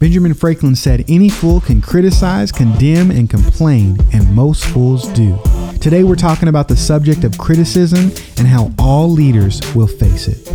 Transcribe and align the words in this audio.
Benjamin 0.00 0.34
Franklin 0.34 0.74
said, 0.74 1.04
Any 1.08 1.28
fool 1.28 1.60
can 1.60 1.80
criticize, 1.80 2.50
condemn, 2.50 3.10
and 3.10 3.30
complain, 3.30 3.96
and 4.12 4.34
most 4.34 4.64
fools 4.64 5.06
do. 5.12 5.38
Today 5.80 6.02
we're 6.02 6.16
talking 6.16 6.48
about 6.48 6.66
the 6.68 6.76
subject 6.76 7.22
of 7.24 7.38
criticism 7.38 8.10
and 8.36 8.46
how 8.48 8.72
all 8.78 9.08
leaders 9.08 9.60
will 9.74 9.86
face 9.86 10.26
it. 10.28 10.50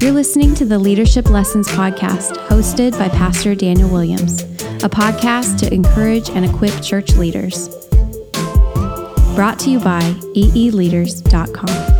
You're 0.00 0.12
listening 0.12 0.54
to 0.56 0.64
the 0.64 0.78
Leadership 0.78 1.28
Lessons 1.30 1.66
Podcast, 1.68 2.36
hosted 2.46 2.96
by 2.96 3.08
Pastor 3.08 3.54
Daniel 3.56 3.88
Williams, 3.88 4.42
a 4.84 4.88
podcast 4.88 5.58
to 5.60 5.74
encourage 5.74 6.30
and 6.30 6.44
equip 6.44 6.80
church 6.82 7.14
leaders. 7.16 7.68
Brought 9.34 9.58
to 9.60 9.70
you 9.70 9.80
by 9.80 10.00
eeleaders.com. 10.36 11.95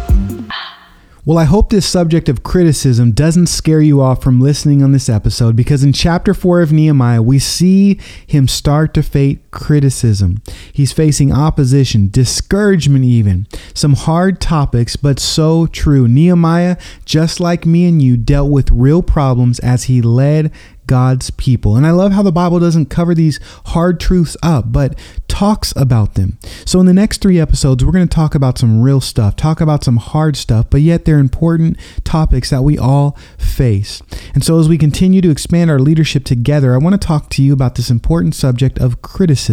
Well, 1.27 1.39
I 1.39 1.45
hope 1.45 1.71
this 1.71 1.89
subject 1.89 2.29
of 2.29 2.45
criticism 2.45 3.11
doesn't 3.11 3.49
scare 3.49 3.81
you 3.81 4.01
off 4.01 4.23
from 4.23 4.41
listening 4.41 4.81
on 4.81 4.93
this 4.93 5.09
episode 5.09 5.57
because 5.57 5.83
in 5.83 5.93
chapter 5.93 6.33
4 6.33 6.61
of 6.61 6.71
Nehemiah, 6.71 7.21
we 7.21 7.41
see 7.41 7.99
him 8.29 8.47
start 8.47 8.95
to 8.95 9.03
face 9.03 9.39
criticism. 9.57 10.43
He's 10.71 10.93
facing 10.93 11.33
opposition, 11.33 12.11
discouragement, 12.11 13.07
even. 13.07 13.47
Some 13.73 13.95
hard 13.95 14.39
topics, 14.39 14.97
but 14.97 15.19
so 15.19 15.67
true. 15.67 16.07
Nehemiah, 16.07 16.77
just 17.07 17.41
like 17.41 17.65
me 17.65 17.89
and 17.89 18.03
you, 18.03 18.19
dealt 18.19 18.51
with 18.51 18.71
real 18.71 19.03
problems 19.03 19.59
as 19.61 19.85
he 19.85 20.03
led 20.03 20.53
God's 20.87 21.31
people. 21.31 21.77
And 21.77 21.87
I 21.87 21.91
love 21.91 22.13
how 22.13 22.23
the 22.23 22.33
Bible 22.33 22.61
doesn't 22.61 22.91
cover 22.91 23.15
these 23.15 23.41
hard 23.67 23.99
truths 23.99 24.37
up, 24.43 24.73
but 24.73 24.97
talks 25.27 25.73
about 25.77 26.15
them. 26.15 26.39
So 26.65 26.79
in 26.81 26.87
the 26.87 26.95
next 26.95 27.21
three 27.21 27.41
episodes, 27.41 27.85
we're 27.85 27.93
going 27.93 28.07
to 28.07 28.15
talk 28.15 28.35
about 28.35 28.59
some 28.59 28.81
real 28.81 29.01
stuff, 29.01 29.37
talk 29.37 29.61
about 29.61 29.83
some 29.83 29.97
hard 29.97 30.37
stuff, 30.37 30.71
but 30.71 30.81
yet 30.83 31.05
they're 31.05 31.19
important 31.19 31.77
topics 32.05 32.51
that 32.51 32.63
we 32.63 32.79
all 32.79 33.19
face. 33.37 34.01
And 34.35 34.45
so 34.45 34.61
as 34.61 34.69
we 34.69 34.79
continue 34.79 35.21
to 35.23 35.31
expand 35.31 35.71
our 35.71 35.81
leadership 35.81 36.25
together, 36.25 36.75
I 36.75 36.79
want 36.79 37.01
to 37.01 37.05
talk 37.05 37.31
to 37.31 37.43
you 37.43 37.53
about 37.53 37.75
this 37.75 37.91
important 37.91 38.35
subject 38.35 38.79
of 38.79 39.03
criticism. 39.03 39.46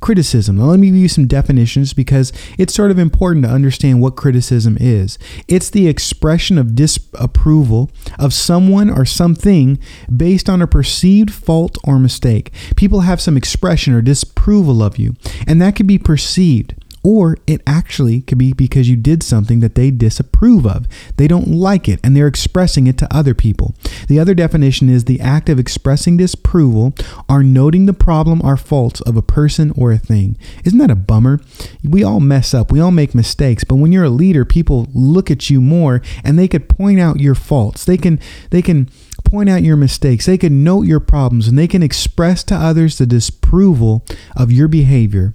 Criticism. 0.00 0.56
Now, 0.56 0.64
let 0.64 0.78
me 0.78 0.88
give 0.88 0.96
you 0.96 1.08
some 1.08 1.26
definitions 1.26 1.92
because 1.92 2.32
it's 2.58 2.74
sort 2.74 2.90
of 2.90 2.98
important 2.98 3.44
to 3.44 3.50
understand 3.50 4.00
what 4.00 4.16
criticism 4.16 4.76
is. 4.80 5.18
It's 5.48 5.70
the 5.70 5.88
expression 5.88 6.58
of 6.58 6.74
disapproval 6.74 7.90
of 8.18 8.34
someone 8.34 8.90
or 8.90 9.04
something 9.04 9.78
based 10.14 10.48
on 10.48 10.62
a 10.62 10.66
perceived 10.66 11.32
fault 11.32 11.78
or 11.84 11.98
mistake. 11.98 12.52
People 12.76 13.00
have 13.00 13.20
some 13.20 13.36
expression 13.36 13.94
or 13.94 14.02
disapproval 14.02 14.82
of 14.82 14.98
you, 14.98 15.14
and 15.46 15.60
that 15.60 15.76
can 15.76 15.86
be 15.86 15.98
perceived. 15.98 16.74
Or 17.02 17.38
it 17.46 17.62
actually 17.66 18.20
could 18.20 18.36
be 18.36 18.52
because 18.52 18.88
you 18.88 18.96
did 18.96 19.22
something 19.22 19.60
that 19.60 19.74
they 19.74 19.90
disapprove 19.90 20.66
of. 20.66 20.86
They 21.16 21.26
don't 21.26 21.48
like 21.48 21.88
it 21.88 21.98
and 22.04 22.14
they're 22.14 22.26
expressing 22.26 22.86
it 22.86 22.98
to 22.98 23.14
other 23.14 23.34
people. 23.34 23.74
The 24.06 24.18
other 24.18 24.34
definition 24.34 24.90
is 24.90 25.04
the 25.04 25.20
act 25.20 25.48
of 25.48 25.58
expressing 25.58 26.18
disapproval 26.18 26.94
or 27.28 27.42
noting 27.42 27.86
the 27.86 27.94
problem 27.94 28.42
or 28.44 28.56
faults 28.56 29.00
of 29.02 29.16
a 29.16 29.22
person 29.22 29.72
or 29.76 29.92
a 29.92 29.98
thing. 29.98 30.36
Isn't 30.64 30.78
that 30.78 30.90
a 30.90 30.96
bummer? 30.96 31.40
We 31.82 32.04
all 32.04 32.20
mess 32.20 32.52
up, 32.52 32.70
we 32.70 32.80
all 32.80 32.90
make 32.90 33.14
mistakes, 33.14 33.64
but 33.64 33.76
when 33.76 33.92
you're 33.92 34.04
a 34.04 34.10
leader, 34.10 34.44
people 34.44 34.88
look 34.92 35.30
at 35.30 35.48
you 35.48 35.60
more 35.60 36.02
and 36.22 36.38
they 36.38 36.48
could 36.48 36.68
point 36.68 37.00
out 37.00 37.20
your 37.20 37.34
faults. 37.34 37.84
They 37.84 37.96
can 37.96 38.20
they 38.50 38.60
can 38.60 38.90
point 39.24 39.48
out 39.48 39.62
your 39.62 39.76
mistakes. 39.76 40.26
They 40.26 40.38
can 40.38 40.64
note 40.64 40.82
your 40.82 41.00
problems 41.00 41.48
and 41.48 41.58
they 41.58 41.68
can 41.68 41.82
express 41.82 42.42
to 42.44 42.54
others 42.54 42.98
the 42.98 43.06
disapproval 43.06 44.04
of 44.36 44.52
your 44.52 44.68
behavior. 44.68 45.34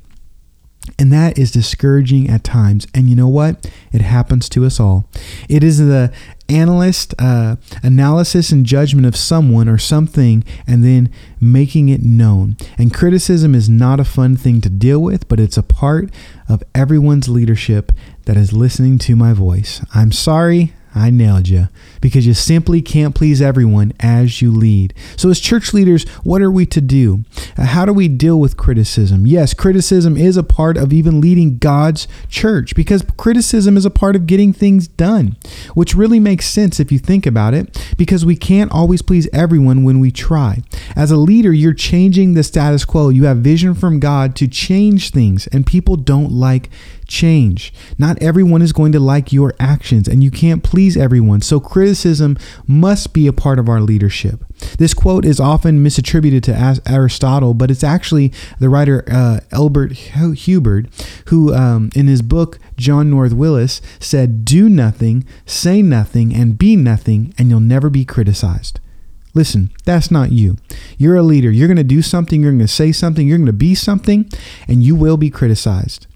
And 0.97 1.11
that 1.11 1.37
is 1.37 1.51
discouraging 1.51 2.29
at 2.29 2.43
times. 2.43 2.87
And 2.93 3.09
you 3.09 3.15
know 3.15 3.27
what? 3.27 3.69
It 3.91 4.01
happens 4.01 4.49
to 4.49 4.65
us 4.65 4.79
all. 4.79 5.09
It 5.49 5.63
is 5.63 5.79
the 5.79 6.13
analyst 6.47 7.13
uh, 7.17 7.55
analysis 7.81 8.51
and 8.51 8.65
judgment 8.65 9.07
of 9.07 9.15
someone 9.15 9.67
or 9.67 9.77
something 9.77 10.43
and 10.67 10.83
then 10.83 11.11
making 11.41 11.89
it 11.89 12.03
known. 12.03 12.55
And 12.77 12.93
criticism 12.93 13.55
is 13.55 13.67
not 13.67 13.99
a 13.99 14.05
fun 14.05 14.35
thing 14.35 14.61
to 14.61 14.69
deal 14.69 14.99
with, 14.99 15.27
but 15.27 15.39
it's 15.39 15.57
a 15.57 15.63
part 15.63 16.11
of 16.47 16.63
everyone's 16.73 17.27
leadership 17.27 17.91
that 18.25 18.37
is 18.37 18.53
listening 18.53 18.97
to 18.99 19.15
my 19.15 19.33
voice. 19.33 19.83
I'm 19.93 20.11
sorry. 20.11 20.73
I 20.95 21.09
nailed 21.09 21.49
you 21.49 21.67
because 21.99 22.25
you 22.25 22.33
simply 22.33 22.81
can't 22.81 23.13
please 23.13 23.41
everyone 23.41 23.91
as 23.99 24.41
you 24.41 24.49
lead. 24.49 24.93
So, 25.17 25.29
as 25.29 25.41
church 25.41 25.73
leaders, 25.73 26.07
what 26.23 26.41
are 26.41 26.49
we 26.49 26.65
to 26.67 26.79
do? 26.79 27.25
Uh, 27.57 27.65
how 27.65 27.85
do 27.85 27.91
we 27.91 28.07
deal 28.07 28.39
with 28.39 28.55
criticism? 28.55 29.27
Yes, 29.27 29.53
criticism 29.53 30.15
is 30.15 30.37
a 30.37 30.43
part 30.43 30.77
of 30.77 30.93
even 30.93 31.19
leading 31.19 31.57
God's 31.57 32.07
church 32.29 32.75
because 32.75 33.03
criticism 33.17 33.75
is 33.75 33.85
a 33.85 33.89
part 33.89 34.15
of 34.15 34.25
getting 34.25 34.53
things 34.53 34.87
done, 34.87 35.35
which 35.73 35.95
really 35.95 36.19
makes 36.19 36.47
sense 36.47 36.79
if 36.79 36.93
you 36.93 36.97
think 36.97 37.25
about 37.25 37.53
it 37.53 37.93
because 37.97 38.25
we 38.25 38.37
can't 38.37 38.71
always 38.71 39.01
please 39.01 39.27
everyone 39.33 39.83
when 39.83 39.99
we 39.99 40.11
try. 40.11 40.63
As 40.95 41.11
a 41.11 41.17
leader, 41.17 41.51
you're 41.51 41.73
changing 41.73 42.33
the 42.33 42.43
status 42.43 42.85
quo. 42.85 43.09
You 43.09 43.25
have 43.25 43.37
vision 43.37 43.75
from 43.75 43.99
God 43.99 44.33
to 44.37 44.47
change 44.47 45.11
things, 45.11 45.47
and 45.47 45.67
people 45.67 45.97
don't 45.97 46.31
like 46.31 46.69
change. 47.07 47.73
Not 47.97 48.21
everyone 48.21 48.61
is 48.61 48.73
going 48.73 48.91
to 48.93 48.99
like 48.99 49.31
your 49.31 49.53
actions, 49.59 50.07
and 50.07 50.23
you 50.23 50.31
can't 50.31 50.63
please 50.63 50.97
everyone. 50.97 51.41
So, 51.41 51.59
criticism 51.59 52.37
must 52.67 53.13
be 53.13 53.27
a 53.27 53.33
part 53.33 53.59
of 53.59 53.69
our 53.69 53.81
leadership. 53.81 54.43
This 54.77 54.93
quote 54.93 55.25
is 55.25 55.39
often 55.39 55.83
misattributed 55.83 56.43
to 56.43 56.81
Aristotle, 56.89 57.53
but 57.53 57.69
it's 57.69 57.83
actually 57.83 58.31
the 58.59 58.69
writer 58.69 59.03
uh, 59.11 59.41
Elbert 59.51 59.97
Hubbard, 60.15 60.89
who 61.27 61.53
um, 61.53 61.89
in 61.95 62.07
his 62.07 62.21
book, 62.21 62.59
John 62.77 63.09
North 63.09 63.33
Willis, 63.33 63.81
said, 63.99 64.45
Do 64.45 64.69
nothing, 64.69 65.25
say 65.45 65.81
nothing, 65.81 66.33
and 66.33 66.57
be 66.57 66.75
nothing, 66.75 67.33
and 67.37 67.49
you'll 67.49 67.59
never 67.59 67.89
be 67.89 68.05
criticized. 68.05 68.79
Listen, 69.33 69.69
that's 69.83 70.09
not 70.09 70.31
you. 70.31 70.55
You're 70.97 71.17
a 71.17 71.21
leader. 71.21 71.51
You're 71.51 71.67
going 71.67 71.75
to 71.75 71.83
do 71.83 72.01
something, 72.01 72.41
you're 72.41 72.53
going 72.53 72.59
to 72.59 72.67
say 72.69 72.93
something, 72.93 73.27
you're 73.27 73.37
going 73.37 73.45
to 73.45 73.53
be 73.53 73.75
something, 73.75 74.29
and 74.67 74.81
you 74.81 74.95
will 74.95 75.17
be 75.17 75.29
criticized. 75.29 76.07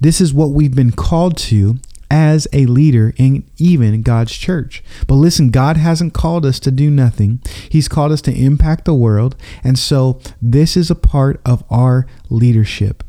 This 0.00 0.20
is 0.20 0.32
what 0.32 0.50
we've 0.50 0.74
been 0.74 0.92
called 0.92 1.36
to 1.38 1.78
as 2.10 2.46
a 2.52 2.66
leader 2.66 3.12
in 3.16 3.44
even 3.58 4.02
God's 4.02 4.32
church. 4.32 4.82
But 5.06 5.14
listen, 5.14 5.50
God 5.50 5.76
hasn't 5.76 6.14
called 6.14 6.46
us 6.46 6.60
to 6.60 6.70
do 6.70 6.90
nothing. 6.90 7.40
He's 7.68 7.88
called 7.88 8.12
us 8.12 8.22
to 8.22 8.32
impact 8.32 8.84
the 8.84 8.94
world. 8.94 9.34
And 9.64 9.78
so 9.78 10.20
this 10.40 10.76
is 10.76 10.90
a 10.90 10.94
part 10.94 11.40
of 11.44 11.64
our 11.70 12.06
leadership. 12.30 13.02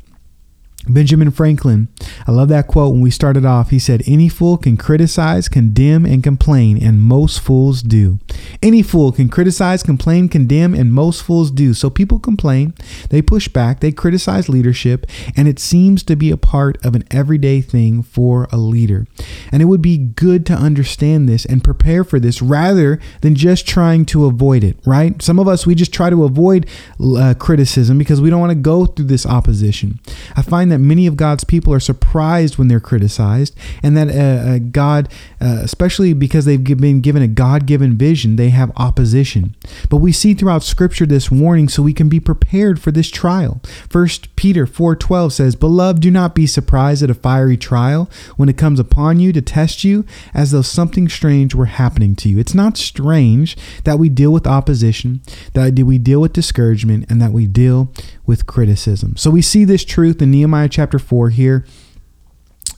Benjamin 0.88 1.30
Franklin, 1.30 1.88
I 2.26 2.32
love 2.32 2.48
that 2.48 2.66
quote 2.66 2.92
when 2.92 3.02
we 3.02 3.10
started 3.10 3.44
off. 3.44 3.70
He 3.70 3.78
said, 3.78 4.02
Any 4.06 4.28
fool 4.28 4.56
can 4.56 4.76
criticize, 4.76 5.48
condemn, 5.48 6.06
and 6.06 6.22
complain, 6.22 6.82
and 6.82 7.02
most 7.02 7.40
fools 7.40 7.82
do. 7.82 8.18
Any 8.62 8.82
fool 8.82 9.12
can 9.12 9.28
criticize, 9.28 9.82
complain, 9.82 10.28
condemn, 10.28 10.74
and 10.74 10.92
most 10.92 11.22
fools 11.22 11.50
do. 11.50 11.74
So 11.74 11.90
people 11.90 12.18
complain, 12.18 12.74
they 13.10 13.22
push 13.22 13.48
back, 13.48 13.80
they 13.80 13.92
criticize 13.92 14.48
leadership, 14.48 15.06
and 15.36 15.46
it 15.46 15.58
seems 15.58 16.02
to 16.04 16.16
be 16.16 16.30
a 16.30 16.36
part 16.36 16.84
of 16.84 16.94
an 16.94 17.04
everyday 17.10 17.60
thing 17.60 18.02
for 18.02 18.48
a 18.50 18.56
leader. 18.56 19.06
And 19.52 19.62
it 19.62 19.66
would 19.66 19.82
be 19.82 19.98
good 19.98 20.46
to 20.46 20.54
understand 20.54 21.28
this 21.28 21.44
and 21.44 21.62
prepare 21.62 22.04
for 22.04 22.18
this 22.18 22.40
rather 22.40 22.98
than 23.20 23.34
just 23.34 23.66
trying 23.66 24.06
to 24.06 24.26
avoid 24.26 24.64
it, 24.64 24.76
right? 24.86 25.20
Some 25.22 25.38
of 25.38 25.48
us, 25.48 25.66
we 25.66 25.74
just 25.74 25.92
try 25.92 26.10
to 26.10 26.24
avoid 26.24 26.66
uh, 27.00 27.34
criticism 27.38 27.98
because 27.98 28.20
we 28.20 28.30
don't 28.30 28.40
want 28.40 28.50
to 28.50 28.56
go 28.56 28.86
through 28.86 29.06
this 29.06 29.26
opposition. 29.26 30.00
I 30.36 30.42
find 30.42 30.72
that 30.72 30.77
that 30.78 30.84
many 30.84 31.06
of 31.06 31.16
God's 31.16 31.44
people 31.44 31.72
are 31.72 31.80
surprised 31.80 32.56
when 32.58 32.68
they're 32.68 32.80
criticized, 32.80 33.56
and 33.82 33.96
that 33.96 34.08
uh, 34.08 34.50
uh, 34.50 34.58
God, 34.58 35.08
uh, 35.40 35.60
especially 35.62 36.12
because 36.12 36.44
they've 36.44 36.62
been 36.62 37.00
given 37.00 37.22
a 37.22 37.28
God 37.28 37.66
given 37.66 37.96
vision, 37.96 38.36
they 38.36 38.50
have 38.50 38.72
opposition. 38.76 39.54
But 39.90 39.96
we 39.96 40.12
see 40.12 40.34
throughout 40.34 40.62
Scripture 40.62 41.06
this 41.06 41.30
warning 41.30 41.68
so 41.68 41.82
we 41.82 41.92
can 41.92 42.08
be 42.08 42.20
prepared 42.20 42.80
for 42.80 42.92
this 42.92 43.10
trial. 43.10 43.60
First 43.88 44.34
Peter 44.36 44.66
4:12 44.66 45.32
says, 45.32 45.56
"Beloved, 45.56 46.00
do 46.00 46.10
not 46.10 46.34
be 46.34 46.46
surprised 46.46 47.02
at 47.02 47.10
a 47.10 47.14
fiery 47.14 47.56
trial 47.56 48.08
when 48.36 48.48
it 48.48 48.56
comes 48.56 48.78
upon 48.78 49.20
you 49.20 49.32
to 49.32 49.40
test 49.40 49.84
you, 49.84 50.04
as 50.32 50.50
though 50.50 50.62
something 50.62 51.08
strange 51.08 51.54
were 51.54 51.66
happening 51.66 52.14
to 52.16 52.28
you." 52.28 52.38
It's 52.38 52.54
not 52.54 52.76
strange 52.76 53.56
that 53.84 53.98
we 53.98 54.08
deal 54.08 54.32
with 54.32 54.46
opposition, 54.46 55.20
that 55.54 55.78
we 55.78 55.98
deal 55.98 56.20
with 56.20 56.32
discouragement, 56.32 57.06
and 57.08 57.20
that 57.20 57.32
we 57.32 57.46
deal 57.46 57.92
with 58.26 58.46
criticism. 58.46 59.14
So 59.16 59.30
we 59.30 59.42
see 59.42 59.64
this 59.64 59.84
truth 59.84 60.20
in 60.20 60.30
Nehemiah 60.30 60.67
chapter 60.68 60.98
4 60.98 61.30
here 61.30 61.64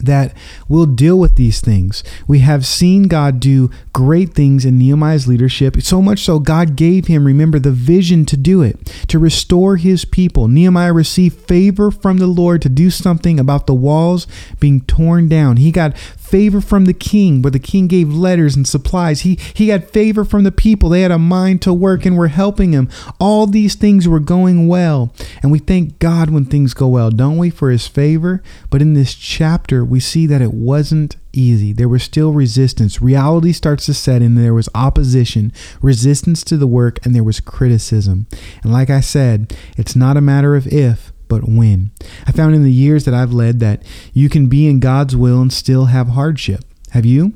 that 0.03 0.35
will 0.69 0.87
deal 0.87 1.19
with 1.19 1.37
these 1.37 1.61
things. 1.61 2.03
We 2.27 2.41
have 2.41 2.67
seen 2.67 3.05
God 3.05 3.41
do 3.41 3.71
great 3.93 4.35
things 4.35 4.65
in 4.65 4.79
Nehemiah's 4.79 5.29
leadership, 5.29 5.81
so 5.83 6.01
much 6.01 6.21
so 6.21 6.39
God 6.39 6.77
gave 6.77 7.07
him, 7.07 7.27
remember, 7.27 7.59
the 7.59 7.71
vision 7.71 8.25
to 8.27 8.37
do 8.37 8.63
it, 8.63 8.87
to 9.09 9.19
restore 9.19 9.77
his 9.77 10.05
people. 10.05 10.49
Nehemiah 10.49 10.93
received 10.93 11.39
favor 11.47 11.91
from 11.91 12.19
the 12.19 12.27
Lord 12.27 12.63
to 12.63 12.69
do 12.69 12.91
something 12.91 13.39
about 13.39 13.67
the 13.67 13.75
walls 13.75 14.27
being 14.59 14.81
torn 14.83 15.29
down. 15.29 15.59
He 15.59 15.71
got 15.71 15.97
favor 16.31 16.61
from 16.61 16.85
the 16.85 16.94
king, 16.94 17.43
where 17.43 17.50
the 17.50 17.59
king 17.59 17.88
gave 17.88 18.12
letters 18.12 18.55
and 18.55 18.67
supplies. 18.67 19.23
He 19.23 19.38
he 19.55 19.69
had 19.69 19.91
favor 19.91 20.25
from 20.25 20.44
the 20.44 20.53
people. 20.53 20.88
They 20.88 21.03
had 21.03 21.11
a 21.11 21.19
mind 21.19 21.61
to 21.62 21.73
work 21.73 22.06
and 22.06 22.17
were 22.17 22.29
helping 22.29 22.73
him. 22.73 22.88
All 23.19 23.47
these 23.47 23.75
things 23.75 24.06
were 24.06 24.21
going 24.21 24.69
well. 24.69 25.12
And 25.43 25.50
we 25.50 25.59
thank 25.59 25.99
God 25.99 26.31
when 26.31 26.44
things 26.44 26.75
go 26.75 26.88
well, 26.88 27.11
don't 27.11 27.38
we, 27.38 27.50
for 27.50 27.71
his 27.71 27.87
favor? 27.87 28.43
But 28.71 28.81
in 28.81 28.94
this 28.94 29.15
chapter, 29.15 29.85
we 29.85 29.99
see 29.99 30.27
that 30.27 30.43
it 30.43 30.55
wasn't 30.55 31.17
easy. 31.32 31.73
There 31.73 31.88
was 31.88 32.03
still 32.03 32.32
resistance. 32.32 33.00
Reality 33.00 33.53
starts 33.53 33.87
to 33.87 33.94
set 33.94 34.23
in. 34.23 34.35
There 34.35 34.55
was 34.55 34.69
opposition, 34.75 35.53
resistance 35.81 36.43
to 36.44 36.56
the 36.56 36.67
work, 36.67 37.05
and 37.05 37.15
there 37.15 37.25
was 37.25 37.41
criticism. 37.41 38.27
And 38.62 38.73
like 38.73 38.91
I 38.91 39.00
said, 39.00 39.56
it's 39.77 39.97
not 39.97 40.17
a 40.17 40.21
matter 40.21 40.56
of 40.56 40.67
if, 40.67 41.10
but 41.31 41.49
when. 41.49 41.93
I 42.27 42.32
found 42.32 42.55
in 42.55 42.62
the 42.62 42.73
years 42.73 43.06
that 43.06 43.15
I've 43.15 43.32
led 43.32 43.61
that 43.61 43.82
you 44.12 44.29
can 44.29 44.49
be 44.49 44.67
in 44.67 44.81
God's 44.81 45.17
will 45.17 45.41
and 45.41 45.50
still 45.50 45.87
have 45.87 46.09
hardship. 46.09 46.65
Have 46.91 47.06
you? 47.06 47.32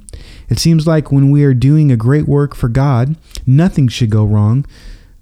It 0.51 0.59
seems 0.59 0.87
like 0.87 1.11
when 1.11 1.31
we 1.31 1.45
are 1.45 1.55
doing 1.55 1.91
a 1.91 1.97
great 1.97 2.29
work 2.29 2.55
for 2.55 2.69
God, 2.69 3.17
nothing 3.47 3.89
should 3.89 4.11
go 4.11 4.25
wrong. 4.25 4.67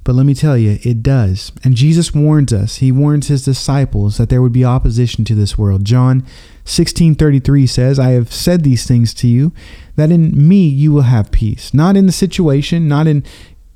But 0.05 0.17
let 0.17 0.27
me 0.27 0.35
tell 0.35 0.59
you, 0.59 0.79
it 0.83 1.03
does. 1.03 1.53
And 1.63 1.77
Jesus 1.77 2.13
warns 2.13 2.53
us. 2.53 2.77
He 2.77 2.91
warns 2.91 3.29
his 3.29 3.45
disciples 3.45 4.17
that 4.17 4.31
there 4.31 4.43
would 4.43 4.53
be 4.53 4.65
opposition 4.65 5.25
to 5.27 5.35
this 5.35 5.57
world. 5.57 5.85
John 5.85 6.25
16:33 6.65 7.67
says, 7.69 8.01
"I 8.01 8.11
have 8.11 8.33
said 8.33 8.65
these 8.65 8.85
things 8.85 9.15
to 9.15 9.29
you 9.29 9.53
that 9.95 10.11
in 10.11 10.49
me 10.49 10.67
you 10.67 10.91
will 10.91 11.03
have 11.03 11.31
peace." 11.31 11.73
Not 11.73 11.97
in 11.97 12.07
the 12.07 12.13
situation, 12.13 12.89
not 12.89 13.07
in 13.07 13.23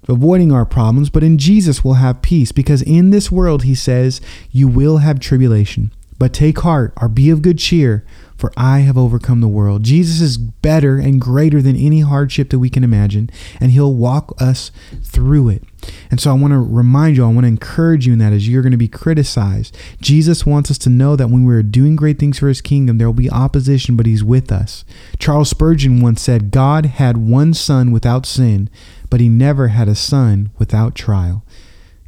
avoiding 0.09 0.53
our 0.53 0.65
problems, 0.65 1.11
but 1.11 1.23
in 1.23 1.39
Jesus 1.39 1.85
we'll 1.85 1.95
have 1.95 2.23
peace 2.23 2.53
because 2.53 2.83
in 2.83 3.11
this 3.11 3.31
world 3.31 3.65
he 3.65 3.75
says, 3.75 4.21
you 4.51 4.69
will 4.69 4.99
have 4.99 5.21
tribulation. 5.21 5.93
But 6.19 6.33
take 6.33 6.61
heart 6.61 6.95
or 6.97 7.09
be 7.09 7.29
of 7.29 7.43
good 7.43 7.59
cheer, 7.59 8.07
for 8.39 8.51
I 8.57 8.81
have 8.81 8.97
overcome 8.97 9.43
the 9.43 9.49
world. 9.49 9.83
Jesus 9.83 10.21
is 10.21 10.39
better 10.39 10.97
and 10.97 11.21
greater 11.21 11.61
than 11.61 11.77
any 11.77 12.01
hardship 12.01 12.49
that 12.51 12.59
we 12.59 12.71
can 12.71 12.85
imagine, 12.85 13.29
and 13.61 13.71
he'll 13.71 13.93
walk 13.93 14.35
us 14.41 14.71
through 15.03 15.51
it. 15.51 15.63
And 16.11 16.19
so 16.19 16.31
I 16.31 16.35
want 16.35 16.53
to 16.53 16.59
remind 16.59 17.17
you, 17.17 17.25
I 17.25 17.29
want 17.29 17.45
to 17.45 17.49
encourage 17.49 18.07
you 18.07 18.15
in 18.15 18.19
that 18.21 18.33
as 18.33 18.49
you're 18.49 18.63
going 18.63 18.73
to 18.73 18.79
be 18.79 18.89
criticized. 18.89 19.77
Jesus 20.01 20.47
wants 20.47 20.71
us 20.71 20.79
to 20.79 20.91
know 20.91 21.17
that 21.17 21.29
when 21.29 21.45
we're 21.45 21.63
doing 21.63 21.97
great 21.97 22.19
things 22.19 22.39
for 22.39 22.49
his 22.49 22.63
kingdom, 22.63 22.97
there 22.97 23.07
will 23.07 23.15
be 23.15 23.31
opposition, 23.31 23.95
but 23.95 24.07
he's 24.07 24.25
with 24.25 24.51
us. 24.51 24.87
Charles 25.19 25.51
Spurgeon 25.51 26.01
once 26.01 26.23
said, 26.23 26.51
God 26.51 26.87
had 26.87 27.19
one 27.19 27.53
son 27.53 27.91
without 27.93 28.25
sin, 28.25 28.71
but 29.11 29.21
he 29.21 29.29
never 29.29 29.69
had 29.69 29.89
a 29.89 29.95
son 29.95 30.51
without 30.59 30.95
trial. 30.95 31.45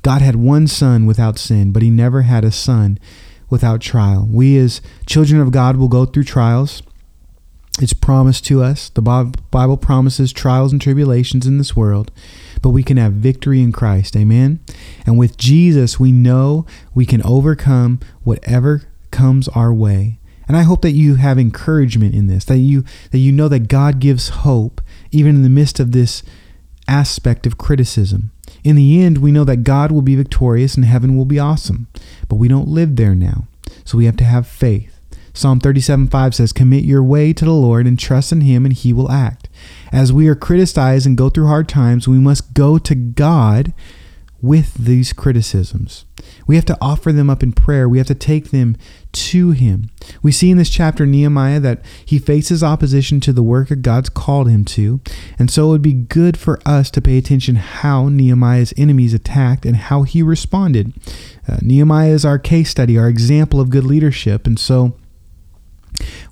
God 0.03 0.23
had 0.23 0.37
one 0.37 0.67
son 0.67 1.07
without 1.07 1.39
sin, 1.39 1.73
but 1.73 1.83
he 1.83 1.91
never 1.91 2.23
had 2.23 2.45
a 2.45 2.53
son 2.53 2.99
without 3.51 3.81
trial. 3.81 4.27
We, 4.31 4.57
as 4.59 4.81
children 5.07 5.41
of 5.41 5.51
God, 5.51 5.77
will 5.77 5.89
go 5.89 6.05
through 6.05 6.25
trials. 6.25 6.83
It's 7.81 7.93
promised 7.93 8.45
to 8.47 8.63
us. 8.63 8.89
The 8.89 9.03
Bible 9.03 9.77
promises 9.77 10.33
trials 10.33 10.73
and 10.73 10.81
tribulations 10.81 11.47
in 11.47 11.59
this 11.59 11.77
world, 11.77 12.11
but 12.61 12.71
we 12.71 12.83
can 12.83 12.97
have 12.97 13.13
victory 13.15 13.63
in 13.63 13.71
Christ. 13.71 14.17
Amen. 14.17 14.61
And 15.07 15.17
with 15.17 15.37
Jesus, 15.37 16.01
we 16.01 16.11
know 16.11 16.67
we 16.95 17.07
can 17.07 17.23
overcome 17.23 18.01
whatever 18.25 18.83
comes 19.11 19.49
our 19.49 19.73
way. 19.73 20.19
And 20.49 20.57
I 20.57 20.63
hope 20.63 20.83
that 20.83 20.93
you 20.93 21.17
have 21.17 21.39
encouragement 21.39 22.15
in 22.15 22.27
this, 22.27 22.45
that 22.47 22.59
you 22.59 22.85
that 23.11 23.19
you 23.19 23.31
know 23.31 23.49
that 23.49 23.69
God 23.69 24.01
gives 24.01 24.31
hope 24.31 24.81
even 25.11 25.37
in 25.37 25.43
the 25.43 25.51
midst 25.51 25.79
of 25.79 25.93
this 25.93 26.23
aspect 26.89 27.47
of 27.47 27.59
criticism. 27.59 28.31
In 28.65 28.77
the 28.77 29.03
end, 29.03 29.19
we 29.19 29.31
know 29.31 29.45
that 29.45 29.65
God 29.65 29.93
will 29.93 30.03
be 30.03 30.17
victorious 30.17 30.75
and 30.75 30.85
heaven 30.85 31.17
will 31.17 31.25
be 31.25 31.39
awesome, 31.39 31.87
but 32.29 32.37
we 32.37 32.49
don't 32.49 32.69
live 32.69 32.97
there 32.97 33.15
now. 33.15 33.47
So 33.85 33.99
we 33.99 34.07
have 34.07 34.17
to 34.17 34.25
have 34.25 34.47
faith. 34.47 34.99
Psalm 35.33 35.61
37 35.61 36.09
5 36.09 36.35
says, 36.35 36.53
Commit 36.53 36.83
your 36.83 37.03
way 37.03 37.33
to 37.33 37.45
the 37.45 37.53
Lord 37.53 37.87
and 37.87 37.97
trust 37.97 38.33
in 38.33 38.41
Him, 38.41 38.65
and 38.65 38.75
He 38.75 38.93
will 38.93 39.11
act. 39.11 39.49
As 39.93 40.13
we 40.13 40.27
are 40.27 40.35
criticized 40.35 41.07
and 41.07 41.17
go 41.17 41.31
through 41.31 41.47
hard 41.47 41.69
times, 41.69 42.09
we 42.09 42.19
must 42.19 42.55
go 42.55 42.79
to 42.79 42.95
God 42.97 43.73
with 44.41 44.75
these 44.75 45.13
criticisms. 45.13 46.05
We 46.47 46.57
have 46.57 46.65
to 46.67 46.79
offer 46.81 47.13
them 47.13 47.29
up 47.29 47.43
in 47.43 47.53
prayer. 47.53 47.89
We 47.89 47.99
have 47.99 48.07
to 48.07 48.15
take 48.15 48.51
them 48.51 48.77
to 49.13 49.51
Him. 49.51 49.91
We 50.23 50.33
see 50.33 50.51
in 50.51 50.59
this 50.59 50.71
chapter, 50.71 51.07
Nehemiah, 51.07 51.61
that 51.61 51.83
he 52.05 52.19
faces 52.19 52.63
opposition 52.63 53.21
to 53.21 53.33
the 53.33 53.43
work 53.43 53.69
that 53.69 53.83
God's 53.83 54.09
called 54.09 54.49
him 54.49 54.65
to. 54.67 55.01
And 55.39 55.51
so 55.51 55.67
it 55.67 55.71
would 55.71 55.83
be 55.83 55.93
good 55.93 56.37
for 56.37 56.61
us 56.65 56.91
to 56.93 57.01
pay 57.01 57.19
attention 57.19 57.57
how 57.57 58.09
Nehemiah's 58.09 58.75
enemies 58.77 59.15
attacked 59.15 59.65
and 59.67 59.77
how 59.77 60.03
he 60.03 60.23
responded. 60.23 60.93
Uh, 61.49 61.59
Nehemiah 61.63 62.11
is 62.11 62.25
our 62.25 62.39
case 62.39 62.71
study, 62.71 62.99
our 62.99 63.09
example 63.09 63.61
of 63.61 63.71
good 63.71 63.85
leadership. 63.85 64.47
And 64.47 64.59
so 64.59 64.95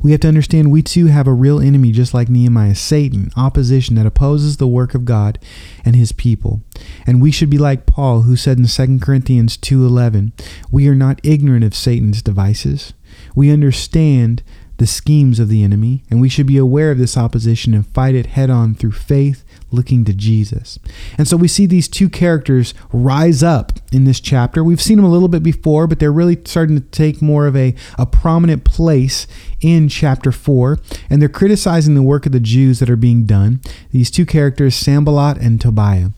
we 0.01 0.13
have 0.13 0.21
to 0.21 0.29
understand 0.29 0.71
we 0.71 0.83
too 0.83 1.07
have 1.07 1.27
a 1.27 1.33
real 1.33 1.61
enemy, 1.61 1.93
just 1.93 2.15
like 2.15 2.29
Nehemiah 2.29 2.75
Satan, 2.75 3.31
opposition 3.37 3.97
that 3.97 4.07
opposes 4.07 4.57
the 4.57 4.69
work 4.69 4.95
of 4.95 5.05
God 5.05 5.39
and 5.85 5.97
his 5.97 6.13
people. 6.13 6.63
And 7.07 7.21
we 7.21 7.31
should 7.31 7.51
be 7.51 7.59
like 7.59 7.87
Paul, 7.87 8.23
who 8.23 8.37
said 8.37 8.59
in 8.59 8.67
2 8.67 8.99
Corinthians 9.01 9.57
2.11, 9.57 10.33
We 10.71 10.89
are 10.89 10.95
not 10.95 11.21
ignorant 11.23 11.65
of 11.65 11.75
Satan's 11.75 12.23
devices. 12.23 12.93
We 13.35 13.51
understand 13.51 14.43
the 14.79 14.87
schemes 14.87 15.41
of 15.41 15.49
the 15.49 15.63
enemy, 15.63 16.05
and 16.11 16.21
we 16.21 16.29
should 16.29 16.47
be 16.47 16.59
aware 16.59 16.91
of 16.91 16.99
this 16.99 17.17
opposition 17.17 17.73
and 17.73 17.87
fight 17.89 18.15
it 18.15 18.27
head 18.27 18.51
on 18.51 18.75
through 18.75 18.93
faith 18.93 19.45
looking 19.71 20.05
to 20.05 20.13
Jesus. 20.13 20.79
And 21.19 21.27
so 21.27 21.37
we 21.37 21.49
see 21.49 21.67
these 21.67 21.89
two 21.89 22.09
characters 22.09 22.75
rise 22.93 23.43
up 23.43 23.73
in 23.93 24.05
this 24.05 24.21
chapter. 24.21 24.63
We've 24.63 24.81
seen 24.81 24.97
them 24.97 25.05
a 25.05 25.11
little 25.11 25.29
bit 25.29 25.43
before, 25.43 25.87
but 25.87 25.99
they're 25.99 26.13
really 26.13 26.39
starting 26.45 26.77
to 26.77 26.83
take 26.83 27.21
more 27.21 27.47
of 27.47 27.57
a, 27.57 27.75
a 27.99 28.07
prominent 28.07 28.65
place 28.65 29.27
in 29.61 29.89
chapter 29.89 30.33
4. 30.33 30.79
And 31.11 31.21
they're 31.21 31.29
criticizing 31.29 31.95
the 31.95 32.03
work 32.03 32.27
of 32.27 32.33
the 32.33 32.41
Jews 32.41 32.79
that 32.79 32.91
are 32.91 32.97
being 32.97 33.27
done. 33.27 33.61
These 33.91 34.11
two 34.11 34.27
characters, 34.27 34.75
Sanballat 34.75 35.39
and 35.39 35.61
Tobiah. 35.61 36.11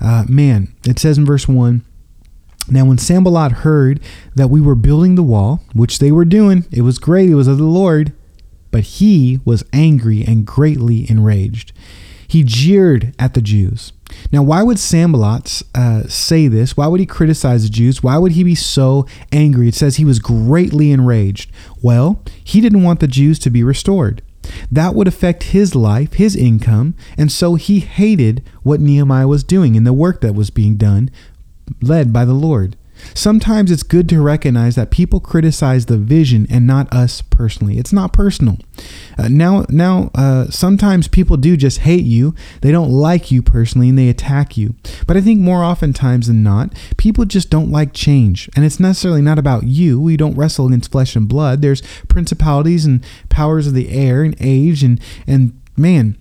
Uh, 0.00 0.24
man, 0.28 0.74
it 0.86 0.98
says 0.98 1.18
in 1.18 1.24
verse 1.24 1.48
1 1.48 1.84
now, 2.68 2.84
when 2.84 2.98
Sanballat 2.98 3.52
heard 3.52 4.00
that 4.34 4.48
we 4.48 4.60
were 4.60 4.74
building 4.74 5.14
the 5.14 5.22
wall, 5.22 5.62
which 5.72 5.98
they 5.98 6.10
were 6.10 6.24
doing, 6.24 6.64
it 6.72 6.82
was 6.82 6.98
great, 6.98 7.30
it 7.30 7.36
was 7.36 7.46
of 7.46 7.58
the 7.58 7.64
Lord, 7.64 8.12
but 8.72 8.82
he 8.82 9.40
was 9.44 9.64
angry 9.72 10.24
and 10.24 10.46
greatly 10.46 11.08
enraged. 11.08 11.72
He 12.26 12.42
jeered 12.42 13.14
at 13.18 13.34
the 13.34 13.42
Jews. 13.42 13.92
Now, 14.32 14.42
why 14.42 14.62
would 14.62 14.78
Sanballat 14.78 15.62
uh, 15.74 16.06
say 16.08 16.48
this? 16.48 16.76
Why 16.76 16.86
would 16.86 17.00
he 17.00 17.06
criticize 17.06 17.64
the 17.64 17.68
Jews? 17.68 18.02
Why 18.02 18.18
would 18.18 18.32
he 18.32 18.44
be 18.44 18.54
so 18.54 19.06
angry? 19.32 19.68
It 19.68 19.74
says 19.74 19.96
he 19.96 20.04
was 20.04 20.18
greatly 20.18 20.90
enraged. 20.90 21.50
Well, 21.82 22.22
he 22.42 22.60
didn't 22.60 22.82
want 22.82 23.00
the 23.00 23.08
Jews 23.08 23.38
to 23.40 23.50
be 23.50 23.62
restored. 23.62 24.22
That 24.70 24.94
would 24.94 25.08
affect 25.08 25.44
his 25.44 25.74
life, 25.74 26.14
his 26.14 26.36
income, 26.36 26.94
and 27.18 27.32
so 27.32 27.56
he 27.56 27.80
hated 27.80 28.44
what 28.62 28.80
Nehemiah 28.80 29.28
was 29.28 29.42
doing 29.42 29.76
and 29.76 29.86
the 29.86 29.92
work 29.92 30.20
that 30.20 30.34
was 30.34 30.50
being 30.50 30.76
done, 30.76 31.10
led 31.82 32.12
by 32.12 32.24
the 32.24 32.32
Lord. 32.32 32.76
Sometimes 33.14 33.70
it's 33.70 33.82
good 33.82 34.08
to 34.08 34.22
recognize 34.22 34.74
that 34.74 34.90
people 34.90 35.20
criticize 35.20 35.86
the 35.86 35.98
vision 35.98 36.46
and 36.50 36.66
not 36.66 36.92
us 36.92 37.22
personally. 37.22 37.78
It's 37.78 37.92
not 37.92 38.12
personal. 38.12 38.58
Uh, 39.18 39.28
now, 39.28 39.64
now, 39.68 40.10
uh, 40.14 40.50
sometimes 40.50 41.08
people 41.08 41.36
do 41.36 41.56
just 41.56 41.80
hate 41.80 42.04
you. 42.04 42.34
They 42.60 42.72
don't 42.72 42.90
like 42.90 43.30
you 43.30 43.42
personally 43.42 43.88
and 43.88 43.98
they 43.98 44.08
attack 44.08 44.56
you. 44.56 44.74
But 45.06 45.16
I 45.16 45.20
think 45.20 45.40
more 45.40 45.62
oftentimes 45.62 46.26
than 46.26 46.42
not, 46.42 46.74
people 46.96 47.24
just 47.24 47.50
don't 47.50 47.70
like 47.70 47.92
change. 47.92 48.48
And 48.56 48.64
it's 48.64 48.80
necessarily 48.80 49.22
not 49.22 49.38
about 49.38 49.64
you. 49.64 50.00
We 50.00 50.16
don't 50.16 50.36
wrestle 50.36 50.66
against 50.66 50.92
flesh 50.92 51.16
and 51.16 51.28
blood. 51.28 51.62
There's 51.62 51.82
principalities 52.08 52.84
and 52.84 53.04
powers 53.28 53.66
of 53.66 53.74
the 53.74 53.90
air 53.90 54.22
and 54.22 54.36
age 54.40 54.82
and 54.82 55.00
and 55.26 55.60
man 55.76 56.16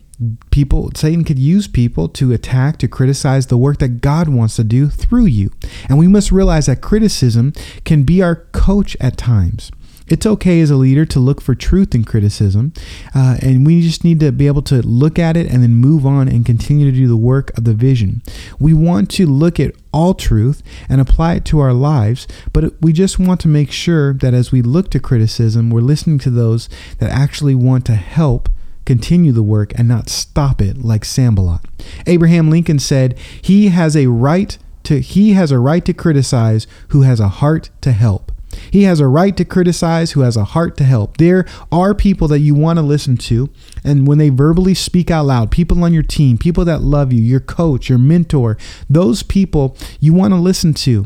people 0.52 0.92
satan 0.96 1.24
could 1.24 1.40
use 1.40 1.68
people 1.68 2.08
to 2.08 2.32
attack 2.32 2.78
to 2.78 2.88
criticize 2.88 3.48
the 3.48 3.58
work 3.58 3.80
that 3.80 4.02
god 4.02 4.30
wants 4.30 4.56
to 4.56 4.64
do 4.64 4.90
through 4.90 5.26
you 5.26 5.52
and 5.90 5.98
we 5.98 6.08
must 6.08 6.32
realize 6.32 6.68
that 6.68 6.82
criticism 6.82 7.54
can 7.84 8.04
be 8.04 8.22
our 8.22 8.36
coach 8.36 8.96
at 9.00 9.18
times 9.18 9.72
it's 10.08 10.26
okay 10.26 10.62
as 10.62 10.70
a 10.70 10.76
leader 10.76 11.06
to 11.06 11.20
look 11.20 11.42
for 11.42 11.56
truth 11.56 11.96
in 11.96 12.04
criticism, 12.04 12.74
uh, 13.16 13.38
and 13.42 13.66
we 13.66 13.82
just 13.82 14.04
need 14.04 14.20
to 14.20 14.32
be 14.32 14.46
able 14.46 14.62
to 14.64 14.82
look 14.84 15.18
at 15.18 15.36
it 15.36 15.52
and 15.52 15.64
then 15.64 15.76
move 15.76 16.06
on 16.06 16.28
and 16.28 16.46
continue 16.46 16.92
to 16.92 16.96
do 16.96 17.08
the 17.08 17.18
work 17.18 17.56
of 17.58 17.64
the 17.64 17.74
vision. 17.74 18.22
We 18.60 18.74
want 18.74 19.10
to 19.12 19.26
look 19.26 19.60
at 19.60 19.74
all 19.92 20.14
truth 20.14 20.62
and 20.88 21.02
apply 21.02 21.36
it 21.36 21.46
to 21.46 21.60
our 21.60 21.74
lives, 21.74 22.28
but 22.54 22.80
we 22.82 22.94
just 22.94 23.18
want 23.18 23.42
to 23.42 23.48
make 23.48 23.72
sure 23.72 24.14
that 24.14 24.36
as 24.36 24.52
we 24.52 24.62
look 24.62 24.92
to 24.92 25.00
criticism, 25.00 25.72
we're 25.72 25.82
listening 25.82 26.20
to 26.20 26.30
those 26.30 26.70
that 27.00 27.10
actually 27.10 27.56
want 27.56 27.86
to 27.88 27.96
help 27.96 28.50
continue 28.86 29.32
the 29.32 29.44
work 29.44 29.74
and 29.78 29.88
not 29.88 30.10
stop 30.10 30.62
it 30.62 30.84
like 30.84 31.06
Sanballat. 31.06 31.62
Abraham 32.06 32.50
Lincoln 32.50 32.80
said, 32.80 33.16
"He 33.42 33.70
has 33.70 33.96
a 33.96 34.08
right 34.08 34.58
to 34.84 35.00
he 35.00 35.34
has 35.34 35.52
a 35.52 35.60
right 35.60 35.84
to 35.86 35.94
criticize 35.94 36.68
who 36.90 37.02
has 37.02 37.20
a 37.20 37.28
heart 37.28 37.70
to 37.82 37.92
help." 37.92 38.32
He 38.72 38.84
has 38.84 39.00
a 39.00 39.08
right 39.08 39.36
to 39.36 39.44
criticize 39.44 40.12
who 40.12 40.22
has 40.22 40.38
a 40.38 40.46
heart 40.46 40.78
to 40.78 40.86
help. 40.86 41.18
There 41.18 41.46
are 41.72 41.94
people 41.94 42.28
that 42.30 42.40
you 42.40 42.56
want 42.56 42.78
to 42.78 42.84
listen 42.84 43.18
to, 43.18 43.50
and 43.84 44.08
when 44.08 44.18
they 44.18 44.30
verbally 44.30 44.74
speak 44.74 45.12
out 45.12 45.26
loud, 45.26 45.52
people 45.52 45.84
on 45.84 45.94
your 45.94 46.04
team, 46.04 46.38
people 46.38 46.64
that 46.66 46.82
love 46.82 47.12
you, 47.12 47.22
your 47.22 47.42
coach, 47.42 47.90
your 47.90 47.98
mentor, 47.98 48.58
those 48.90 49.24
people 49.24 49.76
you 50.00 50.14
want 50.14 50.34
to 50.34 50.40
listen 50.40 50.74
to. 50.74 51.06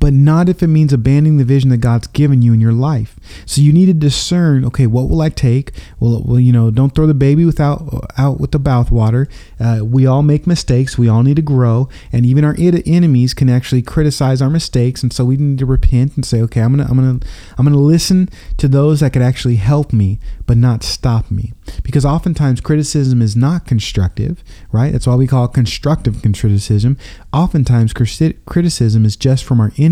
But 0.00 0.12
not 0.12 0.48
if 0.48 0.62
it 0.62 0.68
means 0.68 0.92
abandoning 0.92 1.38
the 1.38 1.44
vision 1.44 1.70
that 1.70 1.78
God's 1.78 2.06
given 2.06 2.40
you 2.40 2.52
in 2.52 2.60
your 2.60 2.72
life. 2.72 3.16
So 3.44 3.60
you 3.60 3.72
need 3.72 3.86
to 3.86 3.94
discern, 3.94 4.64
okay, 4.66 4.86
what 4.86 5.08
will 5.08 5.20
I 5.20 5.28
take? 5.28 5.72
Well, 5.98 6.22
well 6.24 6.38
you 6.38 6.52
know, 6.52 6.70
don't 6.70 6.94
throw 6.94 7.06
the 7.06 7.14
baby 7.14 7.44
without 7.44 8.06
out 8.16 8.38
with 8.40 8.52
the 8.52 8.60
bathwater. 8.60 9.28
Uh, 9.58 9.84
we 9.84 10.06
all 10.06 10.22
make 10.22 10.46
mistakes. 10.46 10.96
We 10.96 11.08
all 11.08 11.22
need 11.22 11.36
to 11.36 11.42
grow, 11.42 11.88
and 12.12 12.24
even 12.24 12.44
our 12.44 12.54
enemies 12.58 13.34
can 13.34 13.50
actually 13.50 13.82
criticize 13.82 14.40
our 14.40 14.50
mistakes, 14.50 15.02
and 15.02 15.12
so 15.12 15.24
we 15.24 15.36
need 15.36 15.58
to 15.58 15.66
repent 15.66 16.14
and 16.14 16.24
say, 16.24 16.40
okay, 16.42 16.60
I'm 16.60 16.76
gonna, 16.76 16.88
I'm 16.88 16.96
gonna, 16.96 17.20
I'm 17.56 17.64
gonna 17.64 17.76
listen 17.76 18.28
to 18.58 18.68
those 18.68 19.00
that 19.00 19.12
could 19.12 19.22
actually 19.22 19.56
help 19.56 19.92
me, 19.92 20.20
but 20.46 20.56
not 20.56 20.84
stop 20.84 21.30
me, 21.30 21.54
because 21.82 22.04
oftentimes 22.04 22.60
criticism 22.60 23.20
is 23.20 23.34
not 23.34 23.66
constructive, 23.66 24.44
right? 24.70 24.92
That's 24.92 25.06
why 25.06 25.16
we 25.16 25.26
call 25.26 25.46
it 25.46 25.54
constructive 25.54 26.22
criticism. 26.22 26.96
Oftentimes, 27.32 27.92
criticism 27.92 29.04
is 29.04 29.16
just 29.16 29.44
from 29.44 29.60
our 29.60 29.72
enemies 29.76 29.87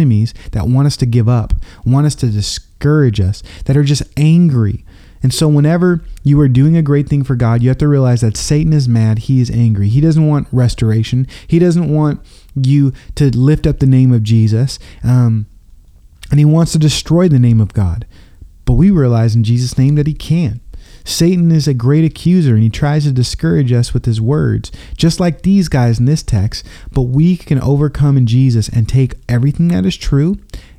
that 0.53 0.69
want 0.69 0.87
us 0.87 0.97
to 0.99 1.07
give 1.07 1.29
up, 1.29 1.53
want 1.85 2.07
us 2.07 2.15
to 2.17 2.27
discourage 2.27 3.21
us, 3.21 3.43
that 3.65 3.77
are 3.77 3.85
just 3.85 4.03
angry. 4.17 4.85
And 5.23 5.33
so, 5.33 5.49
whenever 5.49 6.03
you 6.23 6.39
are 6.41 6.49
doing 6.49 6.77
a 6.77 6.83
great 6.83 7.09
thing 7.09 7.25
for 7.25 7.37
God, 7.37 7.63
you 7.63 7.69
have 7.69 7.79
to 7.79 7.89
realize 7.89 8.21
that 8.21 8.37
Satan 8.37 8.73
is 8.73 8.89
mad. 8.89 9.21
He 9.21 9.41
is 9.41 9.51
angry. 9.51 9.89
He 9.89 10.01
doesn't 10.01 10.27
want 10.27 10.49
restoration. 10.53 11.27
He 11.47 11.59
doesn't 11.59 11.93
want 11.93 12.21
you 12.55 12.93
to 13.17 13.37
lift 13.37 13.67
up 13.67 13.79
the 13.79 13.87
name 13.87 14.13
of 14.13 14.23
Jesus. 14.23 14.79
Um, 15.03 15.47
and 16.31 16.39
he 16.39 16.45
wants 16.45 16.73
to 16.73 16.79
destroy 16.79 17.29
the 17.29 17.39
name 17.39 17.61
of 17.61 17.73
God. 17.73 18.07
But 18.65 18.75
we 18.75 18.91
realize 18.91 19.35
in 19.35 19.45
Jesus' 19.45 19.79
name 19.79 19.95
that 19.95 20.07
he 20.07 20.15
can't. 20.15 20.61
Satan 21.07 21.53
is 21.53 21.69
a 21.69 21.75
great 21.75 22.05
accuser 22.05 22.55
and 22.55 22.63
he 22.63 22.69
tries 22.69 23.05
to 23.05 23.13
discourage 23.13 23.73
us 23.73 23.95
with 23.95 24.05
his 24.05 24.21
words, 24.21 24.73
just 24.97 25.21
like 25.21 25.43
these 25.43 25.69
guys 25.69 25.99
in 25.99 26.05
this 26.05 26.23
text. 26.23 26.67
But 26.93 27.03
we 27.03 27.37
can 27.37 27.61
overcome 27.61 28.17
in 28.17 28.27
Jesus 28.27 28.69
and 28.69 28.89
take 28.89 29.15
everything 29.29 29.69
that 29.69 29.87
is 29.87 29.97
true 29.97 30.39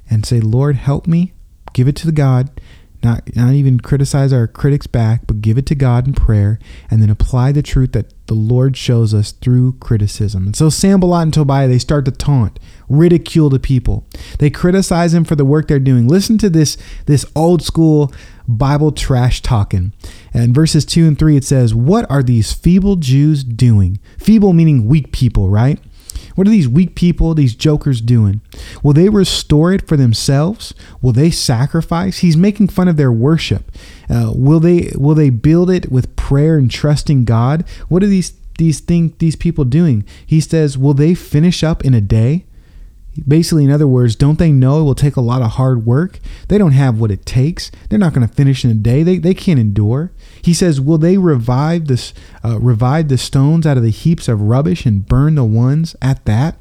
and 0.10 0.26
say, 0.26 0.40
Lord, 0.42 0.76
help 0.76 1.08
me, 1.08 1.34
give 1.74 1.88
it 1.88 1.96
to 1.98 2.06
the 2.06 2.12
God. 2.12 2.62
Not, 3.04 3.36
not 3.36 3.54
even 3.54 3.80
criticize 3.80 4.34
our 4.34 4.48
critics 4.48 4.88
back, 4.88 5.28
but 5.28 5.40
give 5.40 5.58
it 5.60 5.68
to 5.68 5.76
God 5.76 6.08
in 6.08 6.14
prayer 6.14 6.58
and 6.90 7.00
then 7.00 7.12
apply 7.12 7.52
the 7.52 7.62
truth 7.62 7.92
that 7.92 8.12
the 8.26 8.34
Lord 8.34 8.76
shows 8.76 9.14
us 9.14 9.32
through 9.32 9.74
criticism. 9.74 10.48
And 10.48 10.56
so 10.56 10.70
Sanballat 10.70 11.22
and 11.22 11.34
Tobiah, 11.34 11.68
they 11.68 11.78
start 11.78 12.06
to 12.06 12.12
taunt, 12.12 12.60
ridicule 12.90 13.50
the 13.50 13.60
people. 13.60 14.06
They 14.40 14.50
criticize 14.50 15.12
them 15.12 15.26
for 15.26 15.36
the 15.36 15.46
work 15.46 15.68
they're 15.68 15.80
doing. 15.80 16.08
Listen 16.08 16.38
to 16.40 16.50
this, 16.50 16.78
this 17.06 17.26
old 17.36 17.62
school 17.62 18.12
Bible 18.48 18.92
trash 18.92 19.42
talking. 19.42 19.94
And 20.34 20.56
verses 20.56 20.86
2 20.86 21.08
and 21.08 21.20
3, 21.20 21.38
it 21.38 21.44
says, 21.44 21.76
What 21.76 22.10
are 22.10 22.24
these 22.24 22.54
feeble 22.54 22.96
Jews 22.96 23.44
doing? 23.44 24.00
Feeble 24.18 24.54
meaning 24.54 24.86
weak 24.86 25.12
people, 25.12 25.50
right? 25.50 25.80
What 26.36 26.46
are 26.46 26.52
these 26.52 26.70
weak 26.70 26.94
people, 26.94 27.34
these 27.34 27.56
jokers 27.56 28.00
doing? 28.00 28.42
Will 28.84 28.94
they 28.94 29.10
restore 29.10 29.74
it 29.74 29.88
for 29.88 29.98
themselves? 29.98 30.74
Will 31.02 31.12
they 31.12 31.32
sacrifice? 31.32 32.20
He's 32.20 32.38
making 32.38 32.68
fun 32.68 32.88
of 32.88 32.96
their 32.96 33.12
worship. 33.12 33.72
Uh, 34.08 34.32
will 34.36 34.60
they 34.60 34.92
will 34.96 35.16
they 35.16 35.32
build 35.32 35.72
it 35.72 35.92
with 35.92 36.16
prayer 36.16 36.58
and 36.58 36.70
trusting 36.70 37.26
God? 37.26 37.68
What 37.88 38.04
are 38.04 38.08
these 38.08 38.34
these 38.60 38.80
thing 38.80 39.16
these 39.18 39.36
people 39.36 39.66
doing? 39.66 40.06
He 40.26 40.40
says, 40.40 40.78
will 40.78 40.94
they 40.94 41.16
finish 41.16 41.64
up 41.64 41.84
in 41.84 41.96
a 41.96 42.02
day? 42.02 42.46
Basically, 43.26 43.64
in 43.64 43.72
other 43.72 43.88
words, 43.88 44.16
don't 44.16 44.40
they 44.40 44.52
know 44.52 44.82
it 44.82 44.84
will 44.84 44.96
take 44.96 45.16
a 45.16 45.22
lot 45.22 45.42
of 45.42 45.52
hard 45.52 45.86
work? 45.86 46.20
They 46.48 46.58
don't 46.58 46.72
have 46.72 47.00
what 47.00 47.12
it 47.12 47.26
takes. 47.26 47.72
They're 47.90 48.00
not 48.00 48.14
going 48.14 48.28
to 48.28 48.34
finish 48.34 48.66
in 48.66 48.72
a 48.72 48.76
day. 48.76 49.04
They, 49.04 49.18
they 49.18 49.34
can't 49.34 49.60
endure. 49.60 50.12
He 50.42 50.54
says, 50.54 50.82
"Will 50.82 50.98
they 50.98 51.18
revive 51.18 51.88
this, 51.88 52.14
uh, 52.44 52.60
revive 52.60 53.08
the 53.08 53.18
stones 53.18 53.66
out 53.66 53.78
of 53.78 53.84
the 53.84 53.90
heaps 53.90 54.28
of 54.28 54.42
rubbish 54.42 54.86
and 54.86 55.06
burn 55.06 55.36
the 55.36 55.44
ones 55.44 55.96
at 56.02 56.26
that?" 56.26 56.58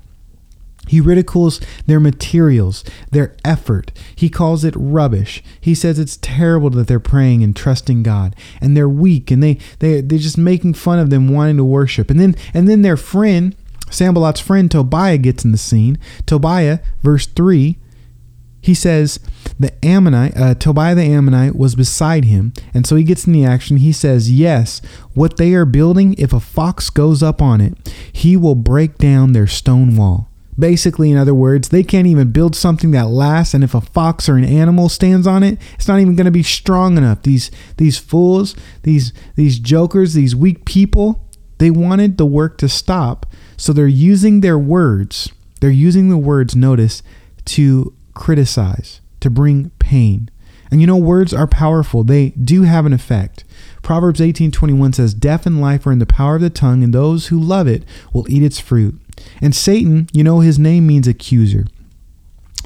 He 0.86 1.00
ridicules 1.00 1.60
their 1.86 1.98
materials, 1.98 2.84
their 3.10 3.34
effort. 3.44 3.90
He 4.14 4.28
calls 4.28 4.64
it 4.64 4.74
rubbish. 4.76 5.42
He 5.60 5.74
says 5.74 5.98
it's 5.98 6.16
terrible 6.18 6.70
that 6.70 6.86
they're 6.86 7.00
praying 7.00 7.42
and 7.42 7.56
trusting 7.56 8.04
God, 8.04 8.36
and 8.60 8.76
they're 8.76 8.88
weak, 8.88 9.30
and 9.30 9.42
they 9.42 9.58
they 9.80 10.00
they're 10.00 10.18
just 10.18 10.38
making 10.38 10.74
fun 10.74 10.98
of 10.98 11.10
them 11.10 11.28
wanting 11.28 11.56
to 11.56 11.64
worship. 11.64 12.10
And 12.10 12.20
then 12.20 12.36
and 12.54 12.68
then 12.68 12.82
their 12.82 12.96
friend 12.96 13.54
Sanballat's 13.90 14.40
friend 14.40 14.70
Tobiah 14.70 15.18
gets 15.18 15.44
in 15.44 15.52
the 15.52 15.58
scene. 15.58 15.98
Tobiah, 16.26 16.80
verse 17.02 17.26
3, 17.26 17.78
he 18.60 18.74
says, 18.74 19.20
the 19.60 19.72
Ammonite, 19.84 20.36
uh, 20.36 20.54
Tobiah 20.54 20.94
the 20.94 21.02
Ammonite 21.02 21.56
was 21.56 21.74
beside 21.74 22.24
him, 22.24 22.52
and 22.74 22.86
so 22.86 22.96
he 22.96 23.04
gets 23.04 23.26
in 23.26 23.32
the 23.32 23.44
action. 23.44 23.78
He 23.78 23.92
says, 23.92 24.30
Yes, 24.30 24.82
what 25.14 25.36
they 25.36 25.54
are 25.54 25.64
building, 25.64 26.14
if 26.18 26.32
a 26.32 26.40
fox 26.40 26.90
goes 26.90 27.22
up 27.22 27.40
on 27.40 27.60
it, 27.60 27.74
he 28.12 28.36
will 28.36 28.54
break 28.54 28.98
down 28.98 29.32
their 29.32 29.46
stone 29.46 29.96
wall. 29.96 30.28
Basically, 30.58 31.10
in 31.10 31.16
other 31.16 31.34
words, 31.34 31.68
they 31.68 31.82
can't 31.82 32.06
even 32.06 32.32
build 32.32 32.56
something 32.56 32.90
that 32.90 33.08
lasts, 33.08 33.54
and 33.54 33.62
if 33.62 33.74
a 33.74 33.80
fox 33.80 34.28
or 34.28 34.36
an 34.36 34.44
animal 34.44 34.88
stands 34.88 35.26
on 35.26 35.42
it, 35.42 35.58
it's 35.74 35.88
not 35.88 36.00
even 36.00 36.16
going 36.16 36.24
to 36.24 36.30
be 36.30 36.42
strong 36.42 36.98
enough. 36.98 37.22
These 37.22 37.50
these 37.76 37.98
fools, 37.98 38.56
these 38.82 39.12
these 39.36 39.58
jokers, 39.58 40.14
these 40.14 40.34
weak 40.34 40.64
people, 40.64 41.26
they 41.58 41.70
wanted 41.70 42.18
the 42.18 42.26
work 42.26 42.58
to 42.58 42.68
stop, 42.68 43.25
so 43.56 43.72
they're 43.72 43.86
using 43.86 44.40
their 44.40 44.58
words, 44.58 45.30
they're 45.60 45.70
using 45.70 46.08
the 46.08 46.18
words, 46.18 46.54
notice, 46.54 47.02
to 47.46 47.94
criticize, 48.14 49.00
to 49.20 49.30
bring 49.30 49.70
pain. 49.78 50.30
And 50.70 50.80
you 50.80 50.86
know, 50.86 50.96
words 50.96 51.32
are 51.32 51.46
powerful. 51.46 52.02
They 52.02 52.30
do 52.30 52.62
have 52.62 52.86
an 52.86 52.92
effect. 52.92 53.44
Proverbs 53.82 54.20
18:21 54.20 54.92
says, 54.92 55.14
"Death 55.14 55.46
and 55.46 55.60
life 55.60 55.86
are 55.86 55.92
in 55.92 56.00
the 56.00 56.06
power 56.06 56.36
of 56.36 56.42
the 56.42 56.50
tongue, 56.50 56.82
and 56.82 56.92
those 56.92 57.28
who 57.28 57.38
love 57.38 57.68
it 57.68 57.84
will 58.12 58.26
eat 58.28 58.42
its 58.42 58.58
fruit." 58.58 59.00
And 59.40 59.54
Satan, 59.54 60.08
you 60.12 60.24
know, 60.24 60.40
his 60.40 60.58
name 60.58 60.86
means 60.86 61.06
accuser. 61.06 61.66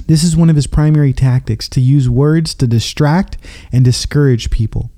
This 0.07 0.23
is 0.23 0.35
one 0.35 0.49
of 0.49 0.55
his 0.55 0.67
primary 0.67 1.13
tactics 1.13 1.69
to 1.69 1.79
use 1.79 2.09
words 2.09 2.53
to 2.55 2.67
distract 2.67 3.37
and 3.71 3.85
discourage 3.85 4.49
people. 4.49 4.89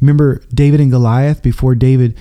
Remember 0.00 0.42
David 0.52 0.80
and 0.80 0.90
Goliath 0.90 1.42
before 1.42 1.74
David 1.74 2.14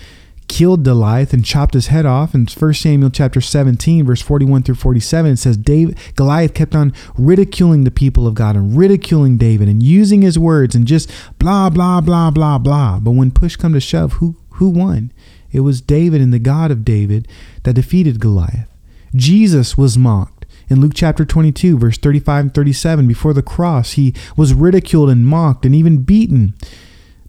killed 0.48 0.84
Goliath 0.84 1.34
and 1.34 1.46
chopped 1.46 1.74
his 1.74 1.88
head 1.88 2.06
off. 2.06 2.34
In 2.34 2.48
1 2.48 2.74
Samuel 2.74 3.10
chapter 3.10 3.42
17, 3.42 4.06
verse 4.06 4.22
41 4.22 4.64
through 4.64 4.76
47, 4.76 5.32
it 5.32 5.38
says 5.38 5.58
David, 5.58 5.98
Goliath 6.16 6.54
kept 6.54 6.76
on 6.76 6.94
ridiculing 7.18 7.84
the 7.84 7.92
people 7.92 8.28
of 8.28 8.36
God 8.36 8.56
and 8.56 8.78
ridiculing 8.78 9.38
David 9.38 9.68
and 9.68 9.84
using 9.84 10.22
his 10.22 10.40
words 10.40 10.76
and 10.76 10.88
just 10.88 11.12
blah, 11.40 11.70
blah, 11.70 12.02
blah, 12.02 12.32
blah, 12.32 12.58
blah. 12.58 13.00
But 13.00 13.12
when 13.12 13.32
push 13.32 13.56
come 13.56 13.74
to 13.74 13.80
shove, 13.80 14.14
who, 14.14 14.36
who 14.52 14.70
won? 14.70 15.12
It 15.52 15.62
was 15.62 15.82
David 15.82 16.22
and 16.22 16.34
the 16.34 16.40
God 16.40 16.72
of 16.72 16.86
David 16.86 17.28
that 17.64 17.74
defeated 17.74 18.20
Goliath. 18.20 18.68
Jesus 19.16 19.78
was 19.78 19.98
mocked. 19.98 20.46
In 20.70 20.82
Luke 20.82 20.94
chapter 20.94 21.24
22, 21.24 21.78
verse 21.78 21.98
35 21.98 22.46
and 22.46 22.54
37, 22.54 23.08
before 23.08 23.34
the 23.34 23.42
cross, 23.42 23.94
he 23.94 24.14
was 24.36 24.54
ridiculed 24.54 25.10
and 25.10 25.26
mocked 25.26 25.66
and 25.66 25.74
even 25.74 26.04
beaten. 26.04 26.54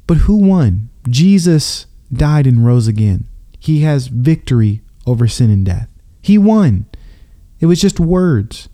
But 0.07 0.19
who 0.19 0.37
won? 0.37 0.89
Jesus 1.09 1.87
died 2.13 2.47
and 2.47 2.65
rose 2.65 2.89
again. 2.89 3.29
He 3.59 3.81
has 3.81 4.09
victory 4.09 4.83
over 5.07 5.27
sin 5.27 5.51
and 5.51 5.65
death. 5.65 5.89
He 6.23 6.39
won. 6.39 6.87
It 7.61 7.67
was 7.67 7.81
just 7.81 7.99
words, 7.99 8.69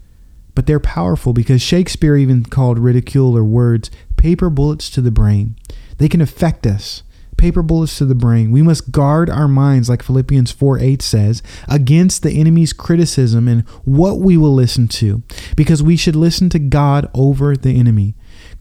but 0.54 0.66
they're 0.66 0.80
powerful 0.80 1.32
because 1.32 1.62
Shakespeare 1.62 2.16
even 2.16 2.44
called 2.44 2.78
ridicule 2.78 3.36
or 3.36 3.44
words 3.44 3.90
paper 4.16 4.50
bullets 4.50 4.88
to 4.90 5.00
the 5.00 5.10
brain. 5.10 5.56
They 5.98 6.08
can 6.08 6.20
affect 6.20 6.66
us. 6.66 7.02
Paper 7.36 7.62
bullets 7.62 7.98
to 7.98 8.04
the 8.04 8.14
brain. 8.14 8.52
We 8.52 8.62
must 8.62 8.92
guard 8.92 9.28
our 9.28 9.48
minds, 9.48 9.88
like 9.88 10.02
Philippians 10.02 10.50
4 10.52 10.78
8 10.78 11.02
says, 11.02 11.42
against 11.68 12.22
the 12.22 12.30
enemy's 12.30 12.72
criticism 12.72 13.48
and 13.48 13.68
what 13.84 14.20
we 14.20 14.36
will 14.36 14.54
listen 14.54 14.88
to, 14.88 15.22
because 15.56 15.82
we 15.82 15.96
should 15.96 16.16
listen 16.16 16.48
to 16.50 16.58
God 16.58 17.10
over 17.12 17.56
the 17.56 17.78
enemy. 17.78 18.14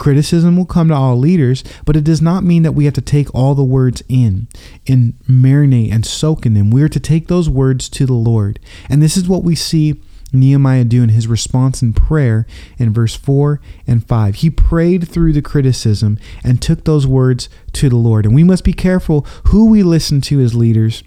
Criticism 0.03 0.57
will 0.57 0.65
come 0.65 0.89
to 0.89 0.93
all 0.93 1.15
leaders, 1.17 1.63
but 1.85 1.95
it 1.95 2.03
does 2.03 2.21
not 2.21 2.43
mean 2.43 2.63
that 2.63 2.73
we 2.73 2.83
have 2.83 2.93
to 2.95 2.99
take 2.99 3.33
all 3.33 3.55
the 3.55 3.63
words 3.63 4.03
in 4.09 4.49
and 4.85 5.13
marinate 5.29 5.93
and 5.93 6.05
soak 6.05 6.45
in 6.45 6.55
them. 6.55 6.71
We 6.71 6.83
are 6.83 6.89
to 6.89 6.99
take 6.99 7.29
those 7.29 7.47
words 7.47 7.87
to 7.87 8.05
the 8.05 8.11
Lord. 8.11 8.59
And 8.89 9.01
this 9.01 9.15
is 9.15 9.29
what 9.29 9.45
we 9.45 9.55
see 9.55 10.01
Nehemiah 10.33 10.83
do 10.83 11.03
in 11.03 11.07
his 11.07 11.25
response 11.25 11.81
in 11.81 11.93
prayer 11.93 12.45
in 12.77 12.91
verse 12.91 13.15
4 13.15 13.61
and 13.87 14.05
5. 14.05 14.35
He 14.35 14.49
prayed 14.49 15.07
through 15.07 15.31
the 15.31 15.41
criticism 15.41 16.19
and 16.43 16.61
took 16.61 16.83
those 16.83 17.07
words 17.07 17.47
to 17.71 17.87
the 17.87 17.95
Lord. 17.95 18.25
And 18.25 18.35
we 18.35 18.43
must 18.43 18.65
be 18.65 18.73
careful 18.73 19.25
who 19.45 19.69
we 19.69 19.83
listen 19.83 20.19
to 20.19 20.41
as 20.41 20.53
leaders 20.53 21.01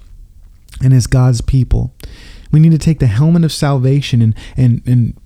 and 0.82 0.94
as 0.94 1.06
God's 1.06 1.42
people. 1.42 1.94
We 2.50 2.60
need 2.60 2.72
to 2.72 2.78
take 2.78 3.00
the 3.00 3.08
helmet 3.08 3.44
of 3.44 3.52
salvation 3.52 4.22
and, 4.22 4.34
and, 4.56 4.80
and 4.86 5.20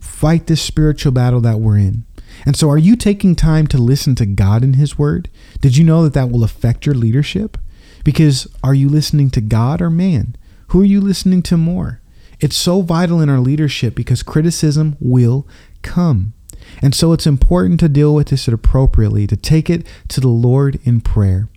fight 0.00 0.48
this 0.48 0.60
spiritual 0.60 1.12
battle 1.12 1.40
that 1.42 1.60
we're 1.60 1.78
in. 1.78 2.04
And 2.44 2.56
so, 2.56 2.70
are 2.70 2.78
you 2.78 2.96
taking 2.96 3.34
time 3.34 3.66
to 3.68 3.78
listen 3.78 4.14
to 4.16 4.26
God 4.26 4.62
and 4.62 4.76
His 4.76 4.98
Word? 4.98 5.28
Did 5.60 5.76
you 5.76 5.84
know 5.84 6.02
that 6.04 6.14
that 6.14 6.30
will 6.30 6.44
affect 6.44 6.86
your 6.86 6.94
leadership? 6.94 7.58
Because 8.04 8.48
are 8.62 8.74
you 8.74 8.88
listening 8.88 9.30
to 9.30 9.40
God 9.40 9.82
or 9.82 9.90
man? 9.90 10.36
Who 10.68 10.80
are 10.82 10.86
you 10.86 11.00
listening 11.00 11.42
to 11.42 11.56
more? 11.56 12.00
It's 12.38 12.56
so 12.56 12.80
vital 12.80 13.20
in 13.20 13.28
our 13.28 13.40
leadership 13.40 13.94
because 13.94 14.22
criticism 14.22 14.96
will 15.00 15.46
come. 15.82 16.32
And 16.80 16.94
so 16.94 17.12
it's 17.12 17.26
important 17.26 17.80
to 17.80 17.88
deal 17.88 18.14
with 18.14 18.28
this 18.28 18.48
appropriately, 18.48 19.26
to 19.26 19.36
take 19.36 19.68
it 19.68 19.86
to 20.08 20.20
the 20.20 20.28
Lord 20.28 20.78
in 20.84 21.00
prayer. 21.00 21.48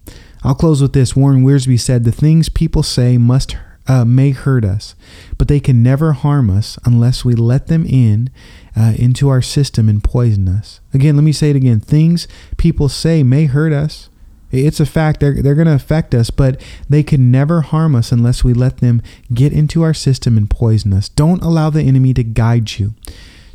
I'll 0.43 0.55
close 0.55 0.81
with 0.81 0.93
this. 0.93 1.15
Warren 1.15 1.43
Wiersbe 1.43 1.79
said, 1.79 2.03
The 2.03 2.11
things 2.11 2.49
people 2.49 2.83
say 2.83 3.17
must 3.17 3.55
uh, 3.87 4.05
may 4.05 4.31
hurt 4.31 4.65
us, 4.65 4.95
but 5.37 5.47
they 5.47 5.59
can 5.59 5.83
never 5.83 6.13
harm 6.13 6.49
us 6.49 6.77
unless 6.85 7.23
we 7.23 7.33
let 7.35 7.67
them 7.67 7.85
in 7.85 8.29
uh, 8.75 8.93
into 8.97 9.29
our 9.29 9.41
system 9.41 9.87
and 9.89 10.03
poison 10.03 10.47
us. 10.47 10.81
Again, 10.93 11.15
let 11.15 11.23
me 11.23 11.31
say 11.31 11.49
it 11.49 11.55
again. 11.55 11.79
Things 11.79 12.27
people 12.57 12.89
say 12.89 13.23
may 13.23 13.45
hurt 13.45 13.73
us. 13.73 14.09
It's 14.51 14.79
a 14.79 14.85
fact. 14.85 15.19
They're, 15.19 15.41
they're 15.41 15.55
going 15.55 15.67
to 15.67 15.73
affect 15.73 16.13
us, 16.13 16.29
but 16.29 16.61
they 16.87 17.01
can 17.01 17.31
never 17.31 17.61
harm 17.61 17.95
us 17.95 18.11
unless 18.11 18.43
we 18.43 18.53
let 18.53 18.77
them 18.77 19.01
get 19.33 19.51
into 19.51 19.81
our 19.81 19.95
system 19.95 20.37
and 20.37 20.49
poison 20.49 20.93
us. 20.93 21.09
Don't 21.09 21.41
allow 21.41 21.71
the 21.71 21.81
enemy 21.81 22.13
to 22.13 22.23
guide 22.23 22.77
you, 22.77 22.93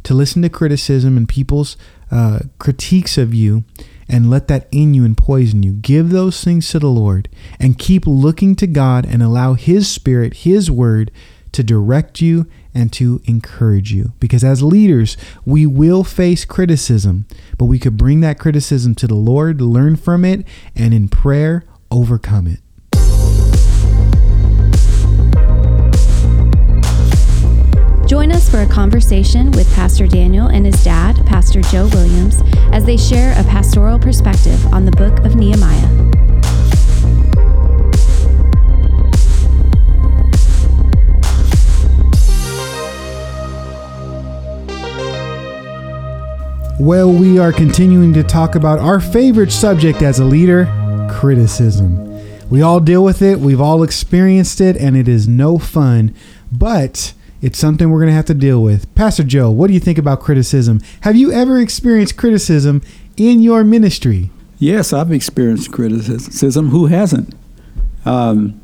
to 0.03 0.15
listen 0.15 0.43
to 0.43 0.49
criticism 0.49 1.17
and 1.17 1.29
people's 1.29 1.77
uh, 2.11 2.41
critiques 2.59 3.17
of 3.17 3.33
you 3.33 3.65
and 4.09 4.31
let 4.31 4.49
that 4.49 4.67
in 4.73 4.95
you 4.95 5.05
and 5.05 5.17
poison 5.17 5.63
you. 5.63 5.73
Give 5.73 6.11
those 6.11 6.43
things 6.43 6.69
to 6.71 6.79
the 6.79 6.89
Lord 6.89 7.29
and 7.61 7.79
keep 7.79 8.07
looking 8.07 8.57
to 8.57 8.67
God 8.67 9.07
and 9.07 9.23
allow 9.23 9.55
His 9.55 9.89
Spirit, 9.89 10.39
His 10.39 10.71
Word, 10.71 11.13
to 11.53 11.63
direct 11.63 12.21
you 12.21 12.47
and 12.75 12.93
to 12.95 13.21
encourage 13.25 13.93
you. 13.93 14.13
Because 14.21 14.45
as 14.45 14.63
leaders, 14.63 15.17
we 15.45 15.67
will 15.67 16.05
face 16.05 16.45
criticism, 16.45 17.27
but 17.57 17.67
we 17.67 17.79
could 17.79 17.97
bring 17.97 18.21
that 18.21 18.39
criticism 18.39 18.95
to 18.97 19.07
the 19.07 19.15
Lord, 19.15 19.61
learn 19.61 19.97
from 19.97 20.25
it, 20.25 20.47
and 20.75 20.95
in 20.95 21.09
prayer, 21.09 21.65
overcome 21.91 22.47
it. 22.47 22.61
Join 28.09 28.33
us 28.33 28.49
for 28.49 28.61
a 28.61 28.67
conversation 28.67 29.51
with 29.51 29.71
Pastor 29.75 30.07
Daniel 30.07 30.47
and 30.47 30.65
his 30.65 30.83
dad, 30.83 31.27
Pastor 31.27 31.61
Joe 31.61 31.89
Williams, 31.93 32.41
as 32.73 32.87
they 32.87 32.97
share 32.97 33.39
a 33.39 33.45
pastoral 33.45 33.99
perspective 33.99 34.65
on 34.73 34.87
the 34.87 34.93
book 34.93 35.19
of 35.27 35.37
Nehemiah. 35.37 36.18
Well, 46.81 47.13
we 47.13 47.41
are 47.41 47.53
continuing 47.53 48.13
to 48.13 48.23
talk 48.23 48.55
about 48.55 48.79
our 48.79 49.01
favorite 49.01 49.51
subject 49.51 50.01
as 50.01 50.21
a 50.21 50.25
leader 50.25 50.67
criticism. 51.11 52.21
We 52.51 52.63
all 52.63 52.79
deal 52.79 53.03
with 53.03 53.21
it, 53.21 53.41
we've 53.41 53.61
all 53.61 53.83
experienced 53.83 54.61
it, 54.61 54.77
and 54.77 54.97
it 54.97 55.09
is 55.09 55.27
no 55.27 55.59
fun, 55.59 56.15
but 56.53 57.15
it's 57.43 57.59
something 57.59 57.91
we're 57.91 57.99
going 57.99 58.11
to 58.11 58.15
have 58.15 58.27
to 58.27 58.35
deal 58.35 58.63
with. 58.63 58.95
Pastor 58.95 59.25
Joe, 59.25 59.51
what 59.51 59.67
do 59.67 59.75
you 59.75 59.81
think 59.81 59.99
about 59.99 60.21
criticism? 60.21 60.81
Have 61.01 61.17
you 61.17 61.33
ever 61.33 61.59
experienced 61.59 62.17
criticism 62.17 62.81
in 63.17 63.43
your 63.43 63.65
ministry? 63.65 64.31
Yes, 64.61 64.93
I've 64.93 65.11
experienced 65.11 65.73
criticism. 65.73 66.69
Who 66.69 66.87
hasn't? 66.87 67.35
Um, 68.05 68.61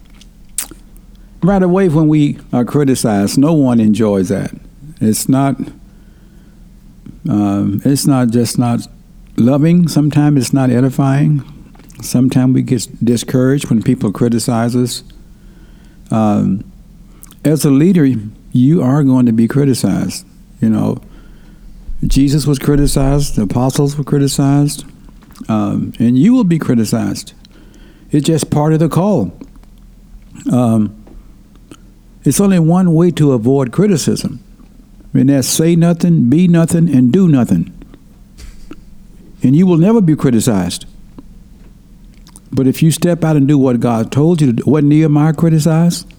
right 1.42 1.64
away, 1.64 1.88
when 1.88 2.06
we 2.06 2.38
are 2.52 2.64
criticized, 2.64 3.38
no 3.38 3.54
one 3.54 3.80
enjoys 3.80 4.28
that. 4.28 4.52
It's 5.00 5.28
not 5.28 5.56
um, 7.28 7.80
it's 7.84 8.06
not 8.06 8.30
just 8.30 8.58
not 8.58 8.86
loving. 9.36 9.88
Sometimes 9.88 10.40
it's 10.40 10.52
not 10.52 10.70
edifying. 10.70 11.42
Sometimes 12.02 12.54
we 12.54 12.62
get 12.62 13.04
discouraged 13.04 13.70
when 13.70 13.82
people 13.82 14.12
criticize 14.12 14.76
us. 14.76 15.02
Um, 16.10 16.70
as 17.44 17.64
a 17.64 17.70
leader, 17.70 18.06
you 18.52 18.82
are 18.82 19.02
going 19.02 19.26
to 19.26 19.32
be 19.32 19.48
criticized. 19.48 20.26
You 20.60 20.70
know, 20.70 21.00
Jesus 22.06 22.46
was 22.46 22.58
criticized, 22.58 23.36
the 23.36 23.42
apostles 23.42 23.96
were 23.96 24.04
criticized, 24.04 24.84
um, 25.48 25.92
and 25.98 26.18
you 26.18 26.34
will 26.34 26.44
be 26.44 26.58
criticized. 26.58 27.32
It's 28.10 28.26
just 28.26 28.50
part 28.50 28.72
of 28.72 28.78
the 28.78 28.88
call. 28.88 29.36
Um, 30.52 30.94
it's 32.24 32.40
only 32.40 32.58
one 32.58 32.94
way 32.94 33.10
to 33.12 33.32
avoid 33.32 33.72
criticism, 33.72 34.43
and 35.14 35.28
that's 35.28 35.48
say 35.48 35.76
nothing, 35.76 36.28
be 36.28 36.48
nothing, 36.48 36.94
and 36.94 37.12
do 37.12 37.28
nothing. 37.28 37.72
And 39.42 39.54
you 39.54 39.66
will 39.66 39.76
never 39.76 40.00
be 40.00 40.16
criticized. 40.16 40.86
But 42.50 42.66
if 42.66 42.82
you 42.82 42.90
step 42.90 43.24
out 43.24 43.36
and 43.36 43.46
do 43.46 43.58
what 43.58 43.80
God 43.80 44.10
told 44.10 44.40
you 44.40 44.48
to 44.48 44.52
do, 44.52 44.62
what 44.64 44.84
Nehemiah 44.84 45.32
criticized, 45.32 46.12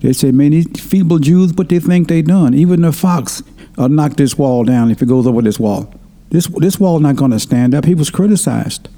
they 0.00 0.12
say, 0.12 0.30
man, 0.30 0.50
these 0.50 0.68
feeble 0.80 1.18
Jews, 1.18 1.52
what 1.54 1.68
they 1.68 1.80
think 1.80 2.08
they 2.08 2.22
done. 2.22 2.54
Even 2.54 2.82
the 2.82 2.92
fox 2.92 3.42
will 3.76 3.88
knock 3.88 4.14
this 4.14 4.36
wall 4.36 4.64
down 4.64 4.90
if 4.90 5.02
it 5.02 5.06
goes 5.06 5.26
over 5.26 5.42
this 5.42 5.58
wall. 5.58 5.92
This, 6.30 6.46
this 6.46 6.78
wall 6.78 7.00
not 7.00 7.16
going 7.16 7.30
to 7.30 7.40
stand 7.40 7.74
up. 7.74 7.84
He 7.84 7.94
was 7.94 8.10
criticized. 8.10 8.88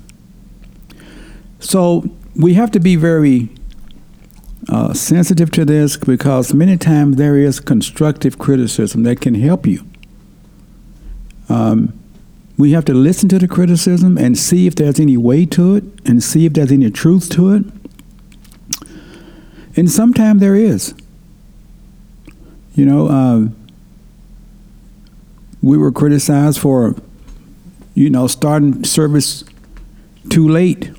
So 1.61 2.09
we 2.35 2.55
have 2.55 2.71
to 2.73 2.81
be 2.81 2.97
very 2.97 3.49
uh, 4.69 4.93
sensitive 4.93 5.51
to 5.53 5.65
this 5.65 5.97
because 5.97 6.53
many 6.53 6.77
times 6.77 7.17
there 7.17 7.37
is 7.37 7.59
constructive 7.61 8.39
criticism 8.39 9.03
that 9.05 9.21
can 9.21 9.35
help 9.35 9.67
you. 9.67 9.85
Um, 11.49 11.99
we 12.59 12.73
have 12.73 12.85
to 12.87 12.95
listen 12.95 13.29
to 13.31 13.39
the 13.39 13.49
criticism 13.49 14.19
and 14.19 14.37
see 14.37 14.67
if 14.67 14.75
there's 14.75 15.01
any 15.01 15.17
way 15.17 15.47
to 15.47 15.77
it 15.77 15.85
and 16.05 16.23
see 16.23 16.45
if 16.45 16.53
there's 16.53 16.73
any 16.73 16.91
truth 16.91 17.31
to 17.31 17.53
it. 17.53 17.65
And 19.77 19.91
sometimes 19.91 20.41
there 20.41 20.57
is. 20.57 20.93
You 22.75 22.85
know, 22.85 23.09
uh, 23.09 23.49
we 25.63 25.79
were 25.79 25.93
criticized 25.93 26.61
for, 26.61 26.95
you 27.95 28.11
know, 28.11 28.27
starting 28.27 28.85
service 28.85 29.45
too 30.29 30.49
late 30.49 30.91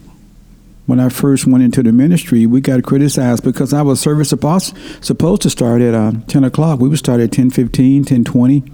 when 0.89 0.99
I 0.99 1.10
first 1.10 1.45
went 1.45 1.63
into 1.63 1.84
the 1.84 1.91
ministry, 1.91 2.47
we 2.47 2.62
got 2.62 2.84
criticized 2.84 3.43
because 3.43 3.75
our 3.75 3.95
service 3.95 4.30
supposed 4.30 4.75
supposed 5.02 5.43
to 5.43 5.49
start 5.52 5.84
at 5.84 5.93
uh, 5.93 6.13
ten 6.25 6.43
o'clock. 6.43 6.80
We 6.80 6.89
would 6.89 6.97
start 6.97 7.21
at 7.21 7.30
10:15, 7.30 8.06
10:20. 8.06 8.71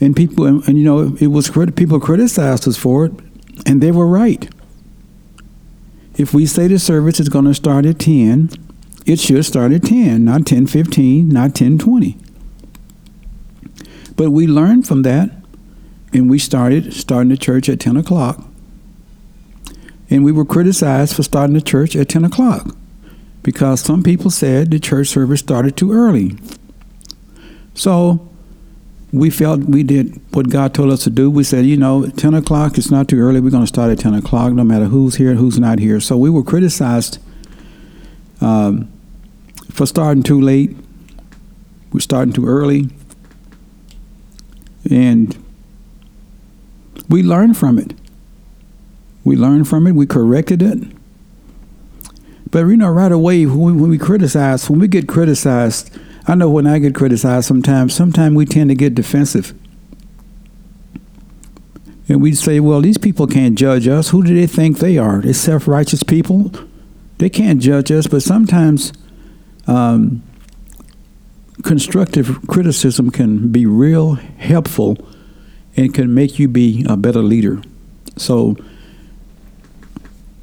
and 0.00 0.14
people 0.14 0.44
and, 0.44 0.62
and, 0.68 0.76
you 0.78 0.84
know 0.84 1.16
it 1.18 1.28
was 1.28 1.50
people 1.74 1.98
criticized 1.98 2.68
us 2.68 2.76
for 2.76 3.06
it, 3.06 3.12
and 3.64 3.80
they 3.80 3.90
were 3.90 4.06
right. 4.06 4.46
If 6.18 6.34
we 6.34 6.44
say 6.44 6.68
the 6.68 6.78
service 6.78 7.18
is 7.20 7.30
going 7.30 7.46
to 7.46 7.54
start 7.54 7.86
at 7.86 8.00
ten, 8.00 8.50
it 9.06 9.18
should 9.18 9.46
start 9.46 9.72
at 9.72 9.84
ten, 9.84 10.26
not 10.26 10.42
10:15, 10.42 11.32
not 11.32 11.54
10:20. 11.54 12.18
But 14.14 14.30
we 14.30 14.46
learned 14.46 14.86
from 14.86 15.04
that, 15.04 15.30
and 16.12 16.28
we 16.28 16.38
started 16.38 16.92
starting 16.92 17.30
the 17.30 17.38
church 17.38 17.70
at 17.70 17.80
ten 17.80 17.96
o'clock 17.96 18.46
and 20.14 20.24
we 20.24 20.30
were 20.30 20.44
criticized 20.44 21.16
for 21.16 21.24
starting 21.24 21.54
the 21.54 21.60
church 21.60 21.96
at 21.96 22.08
10 22.08 22.24
o'clock 22.24 22.76
because 23.42 23.80
some 23.80 24.00
people 24.00 24.30
said 24.30 24.70
the 24.70 24.78
church 24.78 25.08
service 25.08 25.40
started 25.40 25.76
too 25.76 25.92
early. 25.92 26.36
So 27.74 28.30
we 29.12 29.28
felt 29.28 29.62
we 29.64 29.82
did 29.82 30.20
what 30.30 30.50
God 30.50 30.72
told 30.72 30.92
us 30.92 31.02
to 31.02 31.10
do. 31.10 31.28
We 31.28 31.42
said, 31.42 31.66
you 31.66 31.76
know, 31.76 32.06
10 32.06 32.32
o'clock 32.32 32.78
it's 32.78 32.92
not 32.92 33.08
too 33.08 33.18
early. 33.18 33.40
We're 33.40 33.50
going 33.50 33.64
to 33.64 33.66
start 33.66 33.90
at 33.90 33.98
10 33.98 34.14
o'clock, 34.14 34.52
no 34.52 34.62
matter 34.62 34.84
who's 34.84 35.16
here 35.16 35.30
and 35.30 35.38
who's 35.38 35.58
not 35.58 35.80
here. 35.80 35.98
So 35.98 36.16
we 36.16 36.30
were 36.30 36.44
criticized 36.44 37.18
um, 38.40 38.92
for 39.72 39.84
starting 39.84 40.22
too 40.22 40.40
late. 40.40 40.76
We're 41.92 41.98
starting 41.98 42.32
too 42.32 42.46
early. 42.46 42.88
And 44.88 45.36
we 47.08 47.24
learned 47.24 47.56
from 47.56 47.80
it. 47.80 47.94
We 49.24 49.36
learned 49.36 49.66
from 49.66 49.86
it. 49.86 49.92
We 49.92 50.06
corrected 50.06 50.62
it. 50.62 50.78
But 52.50 52.66
you 52.66 52.76
know, 52.76 52.90
right 52.90 53.10
away 53.10 53.46
when 53.46 53.80
we, 53.88 53.98
criticize, 53.98 54.70
when 54.70 54.78
we 54.78 54.86
get 54.86 55.08
criticized, 55.08 55.90
I 56.28 56.36
know 56.36 56.48
when 56.48 56.66
I 56.66 56.78
get 56.78 56.94
criticized, 56.94 57.46
sometimes, 57.46 57.94
sometimes 57.94 58.36
we 58.36 58.46
tend 58.46 58.70
to 58.70 58.76
get 58.76 58.94
defensive, 58.94 59.52
and 62.08 62.22
we 62.22 62.32
say, 62.34 62.60
"Well, 62.60 62.80
these 62.80 62.98
people 62.98 63.26
can't 63.26 63.58
judge 63.58 63.88
us. 63.88 64.10
Who 64.10 64.22
do 64.22 64.34
they 64.34 64.46
think 64.46 64.78
they 64.78 64.98
are? 64.98 65.20
They're 65.20 65.34
self-righteous 65.34 66.04
people. 66.04 66.52
They 67.18 67.28
can't 67.28 67.60
judge 67.60 67.90
us." 67.90 68.06
But 68.06 68.22
sometimes, 68.22 68.92
um, 69.66 70.22
constructive 71.62 72.46
criticism 72.46 73.10
can 73.10 73.48
be 73.48 73.66
real 73.66 74.14
helpful, 74.36 74.96
and 75.76 75.92
can 75.92 76.14
make 76.14 76.38
you 76.38 76.46
be 76.46 76.86
a 76.88 76.96
better 76.96 77.22
leader. 77.22 77.60
So 78.16 78.56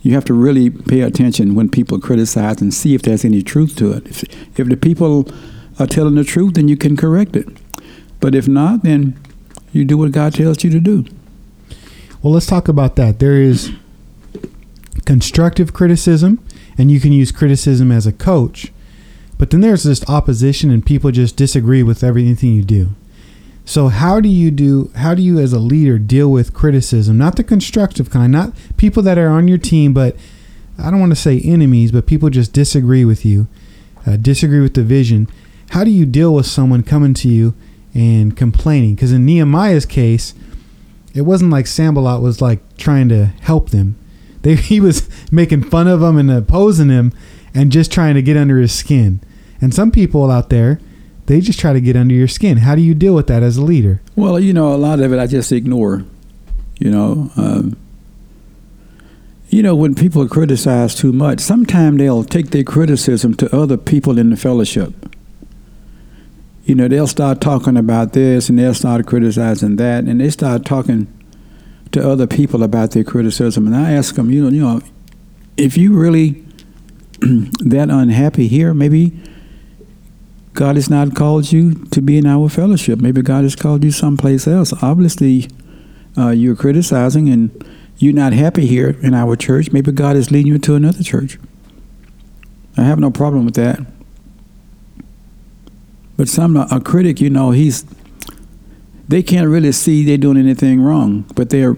you 0.02 0.14
have 0.14 0.26
to 0.26 0.34
really 0.34 0.70
pay 0.70 1.02
attention 1.02 1.56
when 1.56 1.70
people 1.70 2.00
criticize 2.00 2.62
and 2.62 2.74
see 2.74 2.96
if 2.96 3.04
there's 3.04 3.24
any 3.24 3.42
truth 3.42 3.76
to 3.78 3.92
it. 3.94 4.08
If, 4.08 4.24
if 4.60 4.68
the 4.68 4.78
people 4.78 5.32
are 5.80 5.88
telling 5.88 6.16
the 6.16 6.24
truth, 6.24 6.56
then 6.56 6.68
you 6.68 6.78
can 6.78 6.98
correct 6.98 7.36
it. 7.36 7.48
But 8.20 8.36
if 8.36 8.48
not, 8.48 8.84
then 8.84 9.20
you 9.72 9.86
do 9.86 9.98
what 9.98 10.12
God 10.12 10.34
tells 10.34 10.64
you 10.64 10.70
to 10.72 10.80
do. 10.80 11.06
Well, 12.22 12.34
let's 12.34 12.46
talk 12.46 12.68
about 12.68 12.96
that. 12.98 13.20
There 13.20 13.42
is 13.42 13.72
constructive 15.06 15.74
criticism, 15.74 16.44
and 16.78 16.92
you 16.92 17.00
can 17.00 17.12
use 17.12 17.32
criticism 17.32 17.92
as 17.92 18.06
a 18.06 18.12
coach. 18.12 18.72
But 19.38 19.50
then 19.50 19.62
there's 19.62 19.84
just 19.84 20.08
opposition, 20.10 20.70
and 20.70 20.86
people 20.86 21.12
just 21.12 21.36
disagree 21.36 21.84
with 21.84 22.04
everything 22.04 22.54
you 22.54 22.64
do. 22.64 22.90
So 23.72 23.88
how 23.88 24.20
do 24.20 24.28
you 24.28 24.52
do 24.52 24.92
how 24.98 25.16
do 25.16 25.22
you 25.22 25.40
as 25.40 25.54
a 25.54 25.58
leader 25.58 25.98
deal 25.98 26.30
with 26.30 26.54
criticism? 26.54 27.18
Not 27.18 27.38
the 27.38 27.44
constructive 27.46 28.10
kind, 28.10 28.30
not 28.30 28.52
people 28.76 29.02
that 29.04 29.18
are 29.18 29.30
on 29.30 29.48
your 29.48 29.58
team, 29.58 29.94
but 29.94 30.18
I 30.78 30.92
don't 30.92 31.00
want 31.00 31.14
to 31.14 31.16
say 31.16 31.40
enemies, 31.40 31.94
but 31.94 32.06
people 32.06 32.30
just 32.30 32.52
disagree 32.52 33.06
with 33.06 33.24
you, 33.24 33.48
uh, 34.06 34.18
disagree 34.18 34.60
with 34.60 34.74
the 34.74 34.84
vision. 34.84 35.30
how 35.70 35.86
do 35.86 35.90
you 35.90 36.06
deal 36.06 36.36
with 36.36 36.48
someone 36.48 36.84
coming 36.84 37.14
to 37.14 37.30
you 37.30 37.54
and 37.94 38.36
complaining? 38.36 38.96
Because 38.96 39.14
in 39.14 39.26
Nehemiah's 39.26 39.86
case, 39.86 40.34
it 41.14 41.22
wasn't 41.22 41.52
like 41.52 41.66
Sanballat 41.66 42.22
was 42.22 42.42
like 42.42 42.60
trying 42.76 43.08
to 43.08 43.28
help 43.40 43.70
them. 43.70 43.96
They, 44.42 44.56
he 44.56 44.82
was 44.82 45.08
making 45.32 45.70
fun 45.70 45.88
of 45.88 46.02
them 46.02 46.18
and 46.18 46.30
opposing 46.30 46.90
him 46.90 47.14
and 47.54 47.72
just 47.72 47.90
trying 47.90 48.16
to 48.16 48.22
get 48.22 48.36
under 48.36 48.58
his 48.58 48.74
skin. 48.74 49.22
And 49.62 49.74
some 49.74 49.92
people 49.92 50.30
out 50.30 50.50
there, 50.50 50.82
they 51.26 51.40
just 51.40 51.60
try 51.60 51.74
to 51.74 51.82
get 51.82 51.96
under 51.96 52.14
your 52.14 52.28
skin. 52.28 52.58
How 52.58 52.76
do 52.76 52.82
you 52.82 52.94
deal 52.94 53.14
with 53.14 53.28
that 53.28 53.44
as 53.44 53.58
a 53.58 53.64
leader? 53.64 54.02
Well, 54.16 54.40
you 54.40 54.54
know, 54.54 54.74
a 54.74 54.78
lot 54.78 55.00
of 55.00 55.14
it 55.14 55.20
I 55.20 55.28
just 55.28 55.52
ignore. 55.52 56.04
You 56.80 56.90
know, 56.90 57.32
um, 57.36 57.78
you 59.50 59.62
know, 59.62 59.76
when 59.76 59.96
people 59.96 60.28
criticize 60.28 60.96
too 60.96 61.12
much, 61.12 61.40
sometimes 61.42 61.98
they'll 61.98 62.24
take 62.24 62.52
their 62.52 62.64
criticism 62.64 63.36
to 63.36 63.56
other 63.56 63.78
people 63.78 64.18
in 64.18 64.30
the 64.30 64.38
fellowship. 64.38 64.94
You 66.64 66.76
know, 66.76 66.88
they'll 66.88 67.06
start 67.06 67.42
talking 67.42 67.76
about 67.76 68.14
this 68.14 68.50
and 68.50 68.58
they'll 68.58 68.74
start 68.74 69.06
criticizing 69.06 69.76
that, 69.76 70.06
and 70.06 70.22
they 70.22 70.30
start 70.30 70.66
talking 70.66 71.08
to 71.92 72.10
other 72.10 72.28
people 72.28 72.64
about 72.64 72.92
their 72.92 73.04
criticism. 73.04 73.68
And 73.68 73.76
I 73.76 73.92
ask 73.92 74.16
them, 74.16 74.32
you 74.32 74.44
know, 74.44 74.50
you 74.50 74.62
know, 74.62 74.82
if 75.58 75.78
you 75.78 75.94
really 75.94 76.44
that 77.20 77.90
unhappy 77.90 78.48
here, 78.48 78.74
maybe 78.74 79.12
God 80.54 80.76
has 80.76 80.90
not 80.90 81.16
called 81.16 81.52
you 81.52 81.74
to 81.92 82.02
be 82.02 82.18
in 82.18 82.26
our 82.26 82.50
fellowship. 82.50 83.00
Maybe 83.00 83.22
God 83.22 83.44
has 83.44 83.56
called 83.56 83.84
you 83.84 83.92
someplace 83.92 84.48
else. 84.48 84.74
Obviously, 84.82 85.48
uh, 86.18 86.30
you're 86.30 86.56
criticizing 86.56 87.30
and 87.30 87.66
you're 87.98 88.14
not 88.14 88.34
happy 88.34 88.66
here 88.66 88.98
in 89.02 89.14
our 89.14 89.36
church. 89.36 89.72
Maybe 89.72 89.92
God 89.92 90.16
is 90.16 90.32
leading 90.32 90.52
you 90.52 90.60
to 90.60 90.76
another 90.76 91.04
church. 91.04 91.40
I 92.78 92.84
have 92.84 93.00
no 93.00 93.12
problem 93.12 93.46
with 93.46 93.56
that. 93.56 93.80
But 96.18 96.28
some 96.28 96.56
a 96.56 96.82
critic, 96.82 97.22
you 97.22 97.30
know, 97.30 97.52
he's 97.52 97.86
they 99.08 99.24
can't 99.24 99.48
really 99.50 99.72
see 99.72 100.06
they're 100.06 100.18
doing 100.18 100.38
anything 100.38 100.82
wrong, 100.82 101.26
but 101.36 101.50
they're 101.50 101.76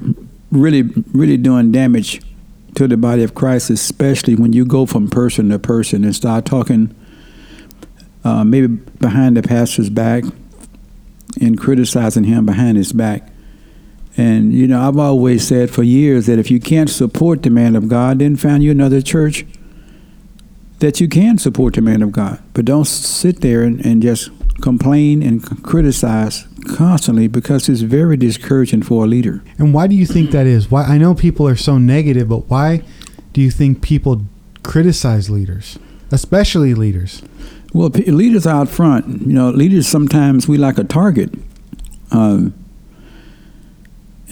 really, 0.51 0.83
really 1.13 1.37
doing 1.37 1.71
damage 1.71 2.21
to 2.75 2.87
the 2.87 2.97
body 2.97 3.23
of 3.23 3.33
Christ, 3.33 3.69
especially 3.69 4.35
when 4.35 4.53
you 4.53 4.65
go 4.65 4.85
from 4.85 5.09
person 5.09 5.49
to 5.49 5.59
person 5.59 6.03
and 6.03 6.15
start 6.15 6.45
talking 6.45 6.93
uh, 8.23 8.43
maybe 8.43 8.67
behind 8.67 9.37
the 9.37 9.41
pastor's 9.41 9.89
back 9.89 10.23
and 11.41 11.57
criticizing 11.59 12.25
him 12.25 12.45
behind 12.45 12.77
his 12.77 12.93
back. 12.93 13.29
And, 14.15 14.53
you 14.53 14.67
know, 14.67 14.87
I've 14.87 14.97
always 14.97 15.47
said 15.47 15.71
for 15.71 15.83
years 15.83 16.27
that 16.27 16.37
if 16.37 16.51
you 16.51 16.59
can't 16.59 16.89
support 16.89 17.41
the 17.41 17.49
man 17.49 17.75
of 17.75 17.87
God, 17.87 18.19
then 18.19 18.35
find 18.35 18.63
you 18.63 18.69
another 18.71 19.01
church 19.01 19.45
that 20.79 21.01
you 21.01 21.07
can 21.07 21.37
support 21.37 21.73
the 21.73 21.81
man 21.81 22.01
of 22.01 22.11
God. 22.11 22.41
But 22.53 22.65
don't 22.65 22.85
sit 22.85 23.41
there 23.41 23.63
and, 23.63 23.83
and 23.85 24.01
just 24.01 24.29
complain 24.61 25.23
and 25.23 25.63
criticize 25.63 26.47
constantly 26.75 27.27
because 27.27 27.67
it's 27.67 27.81
very 27.81 28.17
discouraging 28.17 28.83
for 28.83 29.03
a 29.03 29.07
leader. 29.07 29.43
And 29.57 29.73
why 29.73 29.87
do 29.87 29.95
you 29.95 30.05
think 30.05 30.31
that 30.31 30.45
is? 30.45 30.69
Why 30.69 30.83
I 30.83 30.97
know 30.97 31.15
people 31.15 31.47
are 31.47 31.55
so 31.55 31.77
negative, 31.77 32.29
but 32.29 32.49
why 32.49 32.83
do 33.33 33.41
you 33.41 33.49
think 33.49 33.81
people 33.81 34.23
criticize 34.61 35.29
leaders, 35.29 35.79
especially 36.11 36.73
leaders? 36.73 37.23
Well, 37.73 37.89
leaders 37.89 38.45
out 38.45 38.69
front, 38.69 39.25
you 39.25 39.33
know, 39.33 39.49
leaders 39.49 39.87
sometimes 39.87 40.47
we 40.47 40.57
like 40.57 40.77
a 40.77 40.83
target. 40.83 41.33
Um, 42.11 42.53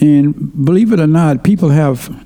and 0.00 0.64
believe 0.64 0.92
it 0.92 1.00
or 1.00 1.08
not, 1.08 1.42
people 1.42 1.70
have 1.70 2.24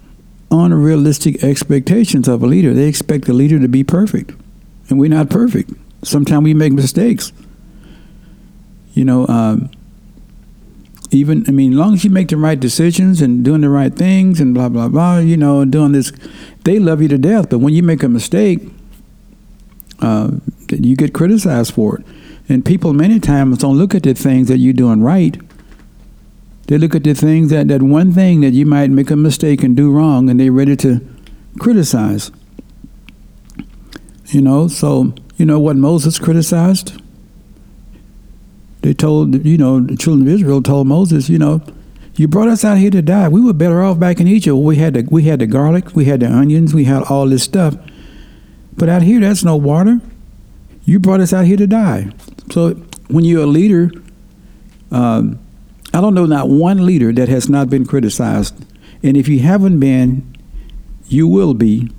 unrealistic 0.51 1.43
expectations 1.43 2.29
of 2.29 2.43
a 2.43 2.47
leader. 2.47 2.75
They 2.75 2.87
expect 2.87 3.25
the 3.25 3.33
leader 3.33 3.59
to 3.59 3.69
be 3.69 3.83
perfect, 3.83 4.33
and 4.89 4.99
we're 4.99 5.11
not 5.11 5.31
perfect. 5.31 5.71
Sometimes 6.03 6.45
we 6.45 6.55
make 6.55 6.73
mistakes. 6.73 7.33
You 8.93 9.05
know, 9.05 9.27
um, 9.29 9.71
even 11.11 11.45
I 11.49 11.51
mean, 11.51 11.73
as 11.73 11.79
long 11.79 11.95
as 11.95 12.05
you 12.05 12.11
make 12.11 12.29
the 12.29 12.37
right 12.37 12.59
decisions 12.59 13.21
and 13.21 13.45
doing 13.45 13.63
the 13.63 13.69
right 13.71 13.95
things 13.95 14.41
and 14.41 14.55
blah 14.55 14.69
blah 14.69 14.89
blah, 14.89 15.19
you 15.19 15.37
know, 15.37 15.65
doing 15.65 15.93
this, 15.93 16.13
they 16.65 16.79
love 16.79 17.03
you 17.03 17.09
to 17.09 17.19
death. 17.19 17.51
But 17.51 17.59
when 17.59 17.75
you 17.75 17.83
make 17.83 18.03
a 18.03 18.09
mistake, 18.09 18.61
uh, 20.01 20.33
you 20.71 20.97
get 20.97 21.15
criticized 21.15 21.75
for 21.75 21.99
it. 21.99 22.07
And 22.49 22.65
people 22.65 22.93
many 22.93 23.19
times 23.19 23.59
don't 23.59 23.77
look 23.77 23.95
at 23.95 24.05
the 24.05 24.15
things 24.15 24.49
that 24.49 24.59
you're 24.59 24.73
doing 24.73 25.03
right. 25.03 25.41
They 26.67 26.79
look 26.79 26.95
at 26.95 27.05
the 27.05 27.15
things 27.15 27.51
that 27.51 27.69
that 27.69 27.83
one 27.83 28.13
thing 28.13 28.41
that 28.41 28.53
you 28.53 28.67
might 28.67 28.91
make 28.91 29.11
a 29.11 29.17
mistake 29.17 29.63
and 29.63 29.77
do 29.77 29.93
wrong, 29.93 30.29
and 30.29 30.41
they're 30.41 30.53
ready 30.53 30.77
to 30.77 31.01
criticize. 31.59 32.31
You 34.27 34.43
know, 34.43 34.69
so 34.69 35.15
you 35.37 35.47
know 35.47 35.61
what 35.61 35.77
Moses 35.77 36.19
criticized 36.19 37.01
they 38.87 38.95
told, 38.95 39.45
you 39.45 39.59
know, 39.59 39.81
the 39.81 39.97
children 39.97 40.29
of 40.29 40.33
Israel 40.33 40.63
told 40.63 40.87
Moses, 40.87 41.29
you 41.29 41.41
know, 41.41 41.61
you 42.15 42.29
brought 42.29 42.47
us 42.47 42.65
out 42.65 42.79
here 42.79 42.93
to 42.93 43.03
die. 43.03 43.27
We 43.27 43.41
were 43.41 43.53
better 43.53 43.83
off 43.83 43.99
back 43.99 44.21
in 44.21 44.29
Egypt. 44.29 44.57
We 44.57 44.77
had 44.77 44.95
the 44.95 45.09
we 45.11 45.25
had 45.25 45.41
the 45.41 45.49
garlic, 45.49 45.97
we 45.97 46.05
had 46.05 46.21
the 46.21 46.31
onions, 46.31 46.73
we 46.73 46.85
had 46.85 47.03
all 47.03 47.27
this 47.27 47.43
stuff. 47.43 47.75
But 48.77 48.89
out 48.89 49.03
here, 49.03 49.19
there's 49.19 49.45
no 49.45 49.57
water. 49.57 50.01
You 50.87 51.01
brought 51.01 51.21
us 51.21 51.33
out 51.33 51.45
here 51.45 51.57
to 51.57 51.67
die. 51.67 52.11
So 52.51 52.75
when 53.09 53.25
you're 53.25 53.43
a 53.43 53.47
leader, 53.47 53.91
um, 54.91 55.39
I 55.93 56.01
don't 56.01 56.15
know 56.15 56.27
not 56.27 56.49
one 56.49 56.87
leader 56.87 57.13
that 57.13 57.29
has 57.29 57.49
not 57.49 57.69
been 57.69 57.85
criticized. 57.85 58.55
And 59.03 59.17
if 59.17 59.29
you 59.29 59.41
haven't 59.41 59.81
been, 59.81 60.35
you 61.09 61.27
will 61.27 61.55
be. 61.55 61.91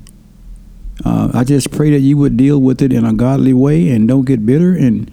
Uh, 1.06 1.30
I 1.34 1.44
just 1.44 1.72
pray 1.72 1.92
that 1.92 2.00
you 2.00 2.18
would 2.18 2.38
deal 2.38 2.60
with 2.60 2.82
it 2.82 2.92
in 2.94 3.06
a 3.06 3.14
godly 3.14 3.54
way 3.54 3.90
and 3.90 4.08
don't 4.08 4.26
get 4.26 4.46
bitter 4.46 4.74
and 4.74 5.12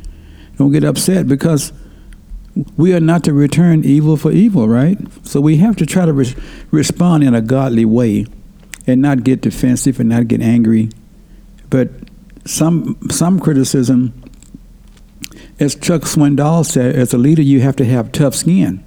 don't 0.56 0.72
get 0.72 0.84
upset 0.84 1.26
because 1.26 1.72
we 2.76 2.94
are 2.94 3.00
not 3.00 3.24
to 3.24 3.32
return 3.32 3.84
evil 3.84 4.16
for 4.16 4.30
evil, 4.30 4.68
right? 4.68 4.98
So 5.26 5.40
we 5.40 5.56
have 5.58 5.76
to 5.76 5.86
try 5.86 6.06
to 6.06 6.12
re- 6.12 6.34
respond 6.70 7.24
in 7.24 7.34
a 7.34 7.42
godly 7.42 7.84
way 7.84 8.26
and 8.86 9.02
not 9.02 9.24
get 9.24 9.40
defensive 9.40 9.98
and 9.98 10.08
not 10.08 10.28
get 10.28 10.40
angry. 10.40 10.90
But 11.70 11.90
some 12.44 12.98
some 13.10 13.40
criticism, 13.40 14.12
as 15.58 15.74
Chuck 15.74 16.02
Swindoll 16.02 16.64
said, 16.64 16.94
as 16.94 17.14
a 17.14 17.18
leader, 17.18 17.42
you 17.42 17.60
have 17.60 17.76
to 17.76 17.84
have 17.84 18.12
tough 18.12 18.34
skin. 18.34 18.84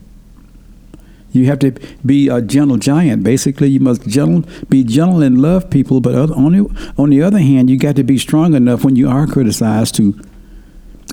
You 1.32 1.46
have 1.48 1.60
to 1.60 1.72
be 2.06 2.30
a 2.30 2.42
gentle 2.42 2.78
giant. 2.78 3.24
Basically, 3.24 3.68
you 3.68 3.80
must 3.80 4.08
gentle, 4.08 4.50
be 4.70 4.84
gentle 4.84 5.22
and 5.22 5.42
love 5.42 5.70
people. 5.70 6.00
But 6.00 6.16
on 6.32 6.54
the, 6.54 6.94
on 6.98 7.10
the 7.10 7.22
other 7.22 7.40
hand, 7.40 7.70
you 7.70 7.78
got 7.78 7.96
to 7.98 8.04
be 8.04 8.18
strong 8.18 8.56
enough 8.56 8.84
when 8.84 8.96
you 8.96 9.08
are 9.08 9.28
criticized 9.28 9.96
to 9.96 10.20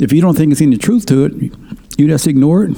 if 0.01 0.13
you 0.13 0.21
don't 0.21 0.35
think 0.35 0.51
there's 0.51 0.61
any 0.61 0.77
truth 0.77 1.07
to 1.07 1.25
it, 1.25 1.53
you 1.97 2.09
just 2.09 2.27
ignore 2.27 2.65
it 2.65 2.77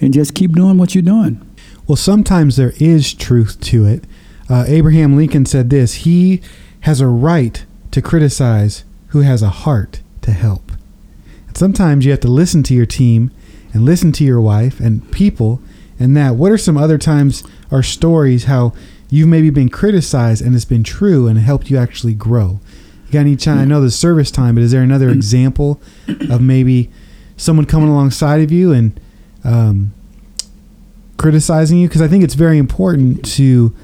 and 0.00 0.12
just 0.12 0.34
keep 0.34 0.52
doing 0.52 0.76
what 0.76 0.94
you're 0.94 1.02
doing. 1.02 1.40
Well, 1.86 1.96
sometimes 1.96 2.56
there 2.56 2.74
is 2.78 3.14
truth 3.14 3.60
to 3.62 3.86
it. 3.86 4.04
Uh, 4.50 4.64
Abraham 4.66 5.16
Lincoln 5.16 5.46
said 5.46 5.70
this 5.70 5.94
He 5.94 6.42
has 6.80 7.00
a 7.00 7.06
right 7.06 7.64
to 7.90 8.02
criticize 8.02 8.84
who 9.08 9.20
has 9.20 9.42
a 9.42 9.48
heart 9.48 10.00
to 10.22 10.30
help. 10.30 10.72
And 11.46 11.56
sometimes 11.56 12.04
you 12.04 12.10
have 12.10 12.20
to 12.20 12.28
listen 12.28 12.62
to 12.64 12.74
your 12.74 12.86
team 12.86 13.30
and 13.72 13.84
listen 13.84 14.12
to 14.12 14.24
your 14.24 14.40
wife 14.40 14.80
and 14.80 15.10
people 15.12 15.60
and 15.98 16.16
that. 16.16 16.34
What 16.34 16.52
are 16.52 16.58
some 16.58 16.76
other 16.76 16.98
times 16.98 17.44
or 17.70 17.82
stories 17.82 18.44
how 18.44 18.72
you've 19.10 19.28
maybe 19.28 19.50
been 19.50 19.68
criticized 19.68 20.42
and 20.42 20.54
it's 20.54 20.64
been 20.64 20.84
true 20.84 21.26
and 21.26 21.38
helped 21.38 21.70
you 21.70 21.78
actually 21.78 22.14
grow? 22.14 22.60
You 23.06 23.12
got 23.12 23.20
any 23.20 23.36
time? 23.36 23.58
I 23.58 23.64
know 23.64 23.80
the 23.80 23.90
service 23.90 24.30
time, 24.30 24.54
but 24.54 24.64
is 24.64 24.72
there 24.72 24.82
another 24.82 25.08
example 25.10 25.80
of 26.30 26.40
maybe 26.40 26.90
someone 27.36 27.66
coming 27.66 27.88
alongside 27.88 28.42
of 28.42 28.52
you 28.52 28.72
and 28.72 28.98
um, 29.44 29.92
criticizing 31.16 31.78
you? 31.78 31.88
Because 31.88 32.02
I 32.02 32.08
think 32.08 32.22
it's 32.22 32.34
very 32.34 32.58
important 32.58 33.24
to 33.36 33.74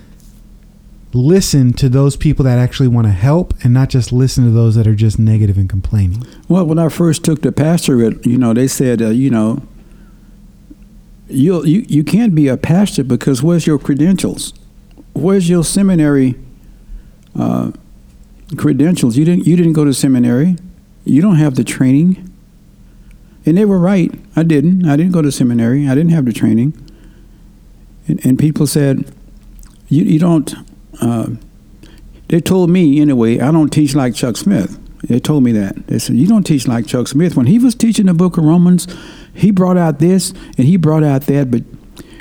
listen 1.14 1.72
to 1.74 1.88
those 1.88 2.16
people 2.16 2.44
that 2.44 2.58
actually 2.58 2.88
want 2.88 3.06
to 3.06 3.12
help 3.12 3.54
and 3.62 3.72
not 3.72 3.88
just 3.88 4.12
listen 4.12 4.44
to 4.44 4.50
those 4.50 4.74
that 4.74 4.86
are 4.86 4.94
just 4.94 5.18
negative 5.18 5.56
and 5.56 5.68
complaining. 5.68 6.26
Well, 6.48 6.66
when 6.66 6.78
I 6.78 6.88
first 6.88 7.24
took 7.24 7.42
the 7.42 7.52
pastorate, 7.52 8.26
you 8.26 8.36
know, 8.36 8.52
they 8.52 8.66
said, 8.66 9.00
uh, 9.00 9.08
you 9.08 9.30
know, 9.30 9.62
you 11.28 11.64
you 11.64 11.84
you 11.88 12.04
can't 12.04 12.34
be 12.34 12.48
a 12.48 12.56
pastor 12.56 13.02
because 13.02 13.42
where's 13.42 13.66
your 13.66 13.78
credentials? 13.78 14.52
Where's 15.14 15.48
your 15.48 15.64
seminary? 15.64 16.34
Uh, 17.38 17.72
credentials. 18.56 19.16
You 19.16 19.24
didn't 19.24 19.46
you 19.46 19.56
didn't 19.56 19.72
go 19.72 19.84
to 19.84 19.94
seminary. 19.94 20.56
You 21.04 21.22
don't 21.22 21.36
have 21.36 21.54
the 21.54 21.64
training. 21.64 22.30
And 23.46 23.58
they 23.58 23.64
were 23.64 23.78
right. 23.78 24.12
I 24.36 24.42
didn't. 24.42 24.86
I 24.86 24.96
didn't 24.96 25.12
go 25.12 25.22
to 25.22 25.30
seminary. 25.30 25.86
I 25.88 25.94
didn't 25.94 26.12
have 26.12 26.24
the 26.24 26.32
training. 26.32 26.72
And, 28.08 28.24
and 28.24 28.38
people 28.38 28.66
said, 28.66 29.12
you, 29.88 30.04
you 30.04 30.18
don't. 30.18 30.54
Uh, 31.00 31.30
they 32.28 32.40
told 32.40 32.70
me 32.70 33.00
anyway. 33.00 33.40
I 33.40 33.50
don't 33.50 33.70
teach 33.70 33.94
like 33.94 34.14
Chuck 34.14 34.36
Smith. 34.36 34.78
They 35.06 35.20
told 35.20 35.42
me 35.42 35.52
that. 35.52 35.86
They 35.86 35.98
said 35.98 36.16
you 36.16 36.26
don't 36.26 36.44
teach 36.44 36.66
like 36.66 36.86
Chuck 36.86 37.08
Smith. 37.08 37.36
When 37.36 37.46
he 37.46 37.58
was 37.58 37.74
teaching 37.74 38.06
the 38.06 38.14
Book 38.14 38.38
of 38.38 38.44
Romans, 38.44 38.86
he 39.34 39.50
brought 39.50 39.76
out 39.76 39.98
this 39.98 40.32
and 40.56 40.66
he 40.66 40.76
brought 40.76 41.04
out 41.04 41.22
that, 41.22 41.50
but 41.50 41.62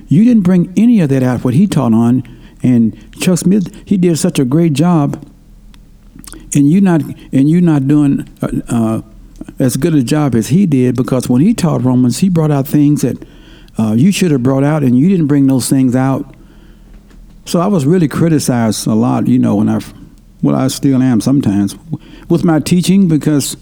you 0.07 0.23
didn't 0.25 0.43
bring 0.43 0.73
any 0.75 0.99
of 0.99 1.09
that 1.09 1.23
out. 1.23 1.43
What 1.43 1.53
he 1.53 1.65
taught 1.65 1.93
on, 1.93 2.23
and 2.62 2.95
Chuck 3.19 3.39
Smith, 3.39 3.83
he 3.86 3.97
did 3.97 4.17
such 4.19 4.38
a 4.38 4.45
great 4.45 4.73
job 4.73 5.25
and 6.55 6.69
you're 6.69 6.81
not 6.81 7.01
and 7.01 7.49
you're 7.49 7.62
not 7.62 7.88
doing 7.88 8.27
uh, 8.41 8.49
uh, 8.69 9.01
as 9.59 9.77
good 9.77 9.95
a 9.95 10.03
job 10.03 10.36
as 10.36 10.47
he 10.47 10.65
did 10.65 10.95
because 10.95 11.29
when 11.29 11.41
he 11.41 11.53
taught 11.53 11.83
Romans, 11.83 12.19
he 12.19 12.29
brought 12.29 12.51
out 12.51 12.67
things 12.67 13.01
that 13.01 13.25
uh, 13.77 13.93
you 13.93 14.12
should 14.12 14.31
have 14.31 14.43
brought 14.43 14.63
out, 14.63 14.83
and 14.83 14.97
you 14.97 15.09
didn't 15.09 15.27
bring 15.27 15.47
those 15.47 15.69
things 15.69 15.95
out. 15.95 16.36
So 17.45 17.60
I 17.60 17.67
was 17.67 17.86
really 17.86 18.08
criticized 18.08 18.88
a 18.88 18.93
lot, 18.93 19.27
you 19.27 19.39
know, 19.39 19.56
when 19.56 19.69
I, 19.69 19.79
well, 20.41 20.56
I 20.56 20.67
still 20.69 21.01
am 21.01 21.21
sometimes 21.21 21.75
with 22.29 22.43
my 22.43 22.60
teaching 22.60 23.08
because, 23.08 23.58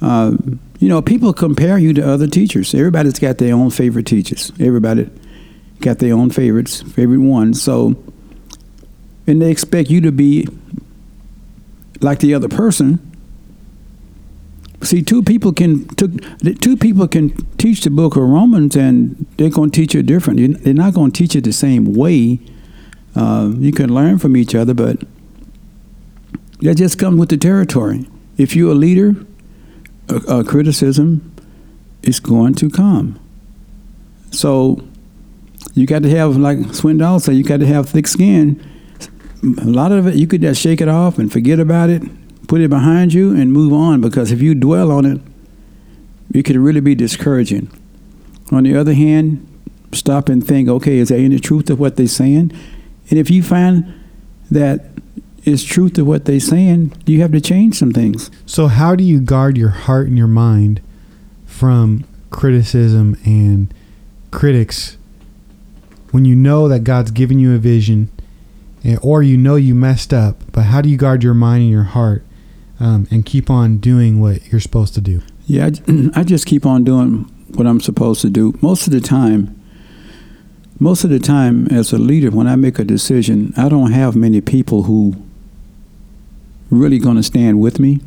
uh, 0.00 0.36
you 0.78 0.88
know, 0.88 1.02
people 1.02 1.32
compare 1.32 1.78
you 1.78 1.92
to 1.94 2.08
other 2.08 2.26
teachers. 2.26 2.74
Everybody's 2.74 3.18
got 3.18 3.38
their 3.38 3.54
own 3.54 3.70
favorite 3.70 4.06
teachers. 4.06 4.52
Everybody 4.58 5.10
got 5.80 5.98
their 5.98 6.14
own 6.14 6.30
favorites, 6.30 6.82
favorite 6.82 7.20
ones. 7.20 7.60
So, 7.62 7.96
and 9.26 9.42
they 9.42 9.50
expect 9.50 9.90
you 9.90 10.00
to 10.02 10.12
be 10.12 10.48
like 12.00 12.20
the 12.20 12.34
other 12.34 12.48
person. 12.48 13.04
See, 14.80 15.02
two 15.02 15.22
people 15.22 15.52
can 15.52 15.88
two 15.88 16.76
people 16.76 17.08
can 17.08 17.30
teach 17.56 17.82
the 17.82 17.90
book 17.90 18.16
of 18.16 18.22
Romans, 18.22 18.76
and 18.76 19.26
they're 19.36 19.50
going 19.50 19.72
to 19.72 19.80
teach 19.80 19.94
it 19.94 20.06
different. 20.06 20.62
They're 20.62 20.72
not 20.72 20.94
going 20.94 21.10
to 21.10 21.18
teach 21.18 21.34
it 21.34 21.42
the 21.42 21.52
same 21.52 21.94
way. 21.94 22.38
Uh, 23.14 23.52
you 23.56 23.72
can 23.72 23.92
learn 23.92 24.18
from 24.18 24.36
each 24.36 24.54
other, 24.54 24.74
but 24.74 25.02
that 26.60 26.76
just 26.76 26.98
comes 26.98 27.18
with 27.18 27.28
the 27.28 27.36
territory. 27.36 28.08
If 28.36 28.54
you're 28.54 28.72
a 28.72 28.74
leader, 28.74 29.14
a, 30.08 30.16
a 30.38 30.44
criticism 30.44 31.34
is 32.02 32.20
going 32.20 32.54
to 32.54 32.70
come. 32.70 33.18
So 34.30 34.82
you 35.74 35.86
got 35.86 36.02
to 36.02 36.10
have, 36.10 36.36
like 36.36 36.58
Swindoll 36.58 37.20
said, 37.20 37.34
you 37.34 37.44
got 37.44 37.60
to 37.60 37.66
have 37.66 37.88
thick 37.88 38.06
skin. 38.06 38.64
A 39.42 39.66
lot 39.66 39.92
of 39.92 40.06
it, 40.06 40.14
you 40.14 40.26
could 40.26 40.42
just 40.42 40.60
shake 40.60 40.80
it 40.80 40.88
off 40.88 41.18
and 41.18 41.32
forget 41.32 41.60
about 41.60 41.90
it, 41.90 42.02
put 42.48 42.60
it 42.60 42.68
behind 42.68 43.14
you, 43.14 43.34
and 43.34 43.52
move 43.52 43.72
on. 43.72 44.00
Because 44.00 44.32
if 44.32 44.42
you 44.42 44.54
dwell 44.54 44.90
on 44.90 45.04
it, 45.04 45.20
it 46.34 46.42
could 46.44 46.56
really 46.56 46.80
be 46.80 46.94
discouraging. 46.94 47.70
On 48.50 48.64
the 48.64 48.76
other 48.76 48.94
hand, 48.94 49.46
stop 49.92 50.28
and 50.28 50.46
think, 50.46 50.68
okay, 50.68 50.98
is 50.98 51.08
there 51.08 51.18
any 51.18 51.38
truth 51.38 51.66
to 51.66 51.76
what 51.76 51.96
they're 51.96 52.06
saying? 52.06 52.52
And 53.10 53.18
if 53.18 53.30
you 53.30 53.42
find 53.42 53.94
that 54.50 54.86
it's 55.44 55.64
truth 55.64 55.94
to 55.94 56.04
what 56.04 56.24
they're 56.24 56.40
saying, 56.40 56.92
you 57.06 57.20
have 57.22 57.32
to 57.32 57.40
change 57.40 57.76
some 57.76 57.92
things. 57.92 58.30
So, 58.46 58.66
how 58.66 58.94
do 58.94 59.04
you 59.04 59.20
guard 59.20 59.56
your 59.56 59.70
heart 59.70 60.08
and 60.08 60.18
your 60.18 60.26
mind 60.26 60.80
from 61.46 62.04
criticism 62.30 63.16
and 63.24 63.72
critics 64.30 64.96
when 66.10 66.24
you 66.24 66.34
know 66.34 66.68
that 66.68 66.80
God's 66.80 67.10
given 67.10 67.38
you 67.38 67.54
a 67.54 67.58
vision 67.58 68.10
or 69.02 69.22
you 69.22 69.36
know 69.36 69.56
you 69.56 69.74
messed 69.74 70.12
up? 70.12 70.36
But 70.52 70.62
how 70.62 70.80
do 70.80 70.88
you 70.88 70.96
guard 70.96 71.22
your 71.22 71.34
mind 71.34 71.62
and 71.62 71.70
your 71.70 71.84
heart 71.84 72.24
um, 72.80 73.06
and 73.10 73.24
keep 73.24 73.50
on 73.50 73.78
doing 73.78 74.20
what 74.20 74.46
you're 74.52 74.60
supposed 74.60 74.94
to 74.94 75.00
do? 75.00 75.22
Yeah, 75.46 75.70
I, 75.88 76.10
I 76.20 76.24
just 76.24 76.46
keep 76.46 76.66
on 76.66 76.84
doing 76.84 77.24
what 77.54 77.66
I'm 77.66 77.80
supposed 77.80 78.20
to 78.22 78.30
do. 78.30 78.58
Most 78.60 78.86
of 78.86 78.92
the 78.92 79.00
time, 79.00 79.57
most 80.80 81.04
of 81.04 81.10
the 81.10 81.18
time 81.18 81.66
as 81.68 81.92
a 81.92 81.98
leader 81.98 82.30
when 82.30 82.46
i 82.46 82.56
make 82.56 82.78
a 82.78 82.84
decision 82.84 83.52
i 83.56 83.68
don't 83.68 83.92
have 83.92 84.14
many 84.14 84.40
people 84.40 84.84
who 84.84 85.14
really 86.70 86.98
going 86.98 87.16
to 87.16 87.22
stand 87.22 87.60
with 87.60 87.78
me. 87.78 88.00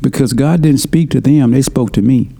Because 0.00 0.32
god 0.32 0.62
didn't 0.62 0.80
speak 0.80 1.10
to 1.10 1.20
them 1.20 1.50
they 1.50 1.62
spoke 1.62 1.92
to 1.92 2.02
me. 2.02 2.30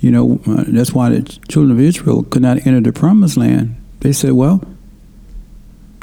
You 0.00 0.10
know 0.10 0.40
uh, 0.46 0.64
that's 0.66 0.92
why 0.92 1.10
the 1.10 1.22
children 1.48 1.70
of 1.70 1.80
israel 1.80 2.24
could 2.24 2.42
not 2.42 2.66
enter 2.66 2.80
the 2.80 2.92
promised 2.92 3.36
land. 3.36 3.76
They 4.00 4.12
said 4.12 4.32
well 4.32 4.62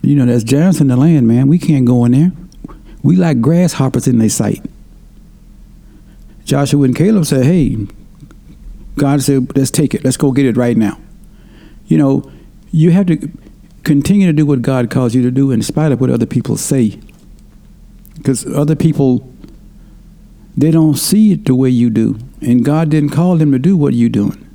you 0.03 0.15
know 0.15 0.25
there's 0.25 0.43
giants 0.43 0.79
in 0.79 0.87
the 0.87 0.97
land 0.97 1.27
man. 1.27 1.47
We 1.47 1.59
can't 1.59 1.85
go 1.85 2.05
in 2.05 2.11
there. 2.11 2.31
We 3.03 3.15
like 3.15 3.41
grasshoppers 3.41 4.07
in 4.07 4.19
their 4.19 4.29
sight. 4.29 4.63
Joshua 6.45 6.83
and 6.83 6.95
caleb 6.95 7.25
said 7.25 7.45
hey 7.45 7.87
god 8.95 9.21
said 9.21 9.55
let's 9.57 9.71
take 9.71 9.93
it. 9.95 10.03
Let's 10.03 10.17
go 10.17 10.31
get 10.31 10.45
it 10.45 10.57
right 10.57 10.77
now 10.77 10.99
you 11.91 11.97
know, 11.97 12.31
you 12.71 12.91
have 12.91 13.07
to 13.07 13.29
continue 13.83 14.25
to 14.25 14.31
do 14.31 14.45
what 14.45 14.61
God 14.61 14.89
calls 14.89 15.13
you 15.13 15.21
to 15.23 15.29
do 15.29 15.51
in 15.51 15.61
spite 15.61 15.91
of 15.91 15.99
what 15.99 16.09
other 16.09 16.25
people 16.25 16.55
say. 16.55 16.97
Because 18.15 18.45
other 18.47 18.77
people, 18.77 19.29
they 20.55 20.71
don't 20.71 20.95
see 20.95 21.33
it 21.33 21.43
the 21.43 21.53
way 21.53 21.69
you 21.69 21.89
do. 21.89 22.17
And 22.39 22.63
God 22.63 22.89
didn't 22.89 23.09
call 23.09 23.35
them 23.35 23.51
to 23.51 23.59
do 23.59 23.75
what 23.75 23.93
you're 23.93 24.07
doing. 24.07 24.47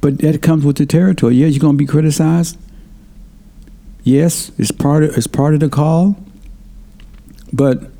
But 0.00 0.20
that 0.20 0.40
comes 0.40 0.64
with 0.64 0.78
the 0.78 0.86
territory. 0.86 1.34
Yes, 1.34 1.52
you're 1.52 1.60
going 1.60 1.74
to 1.74 1.78
be 1.78 1.86
criticized. 1.86 2.56
Yes, 4.02 4.52
it's 4.56 4.70
part 4.70 5.04
of, 5.04 5.18
it's 5.18 5.26
part 5.26 5.52
of 5.52 5.60
the 5.60 5.68
call. 5.68 6.16
But 7.52 7.90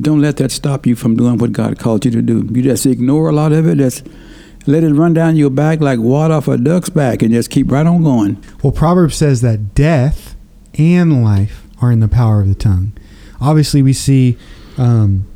don't 0.00 0.22
let 0.22 0.38
that 0.38 0.52
stop 0.52 0.86
you 0.86 0.96
from 0.96 1.16
doing 1.16 1.36
what 1.36 1.52
God 1.52 1.78
called 1.78 2.06
you 2.06 2.10
to 2.12 2.22
do. 2.22 2.48
You 2.50 2.62
just 2.62 2.86
ignore 2.86 3.28
a 3.28 3.32
lot 3.32 3.52
of 3.52 3.66
it. 3.66 3.76
That's 3.76 4.02
let 4.66 4.84
it 4.84 4.92
run 4.92 5.14
down 5.14 5.36
your 5.36 5.50
back 5.50 5.80
like 5.80 5.98
water 5.98 6.34
off 6.34 6.48
a 6.48 6.58
duck's 6.58 6.90
back 6.90 7.22
and 7.22 7.32
just 7.32 7.50
keep 7.50 7.70
right 7.70 7.86
on 7.86 8.02
going. 8.02 8.42
Well, 8.62 8.72
Proverbs 8.72 9.16
says 9.16 9.40
that 9.40 9.74
death 9.74 10.36
and 10.74 11.24
life 11.24 11.66
are 11.80 11.92
in 11.92 12.00
the 12.00 12.08
power 12.08 12.40
of 12.40 12.48
the 12.48 12.54
tongue. 12.54 12.92
Obviously, 13.40 13.82
we 13.82 13.92
see 13.92 14.36
um, 14.76 15.26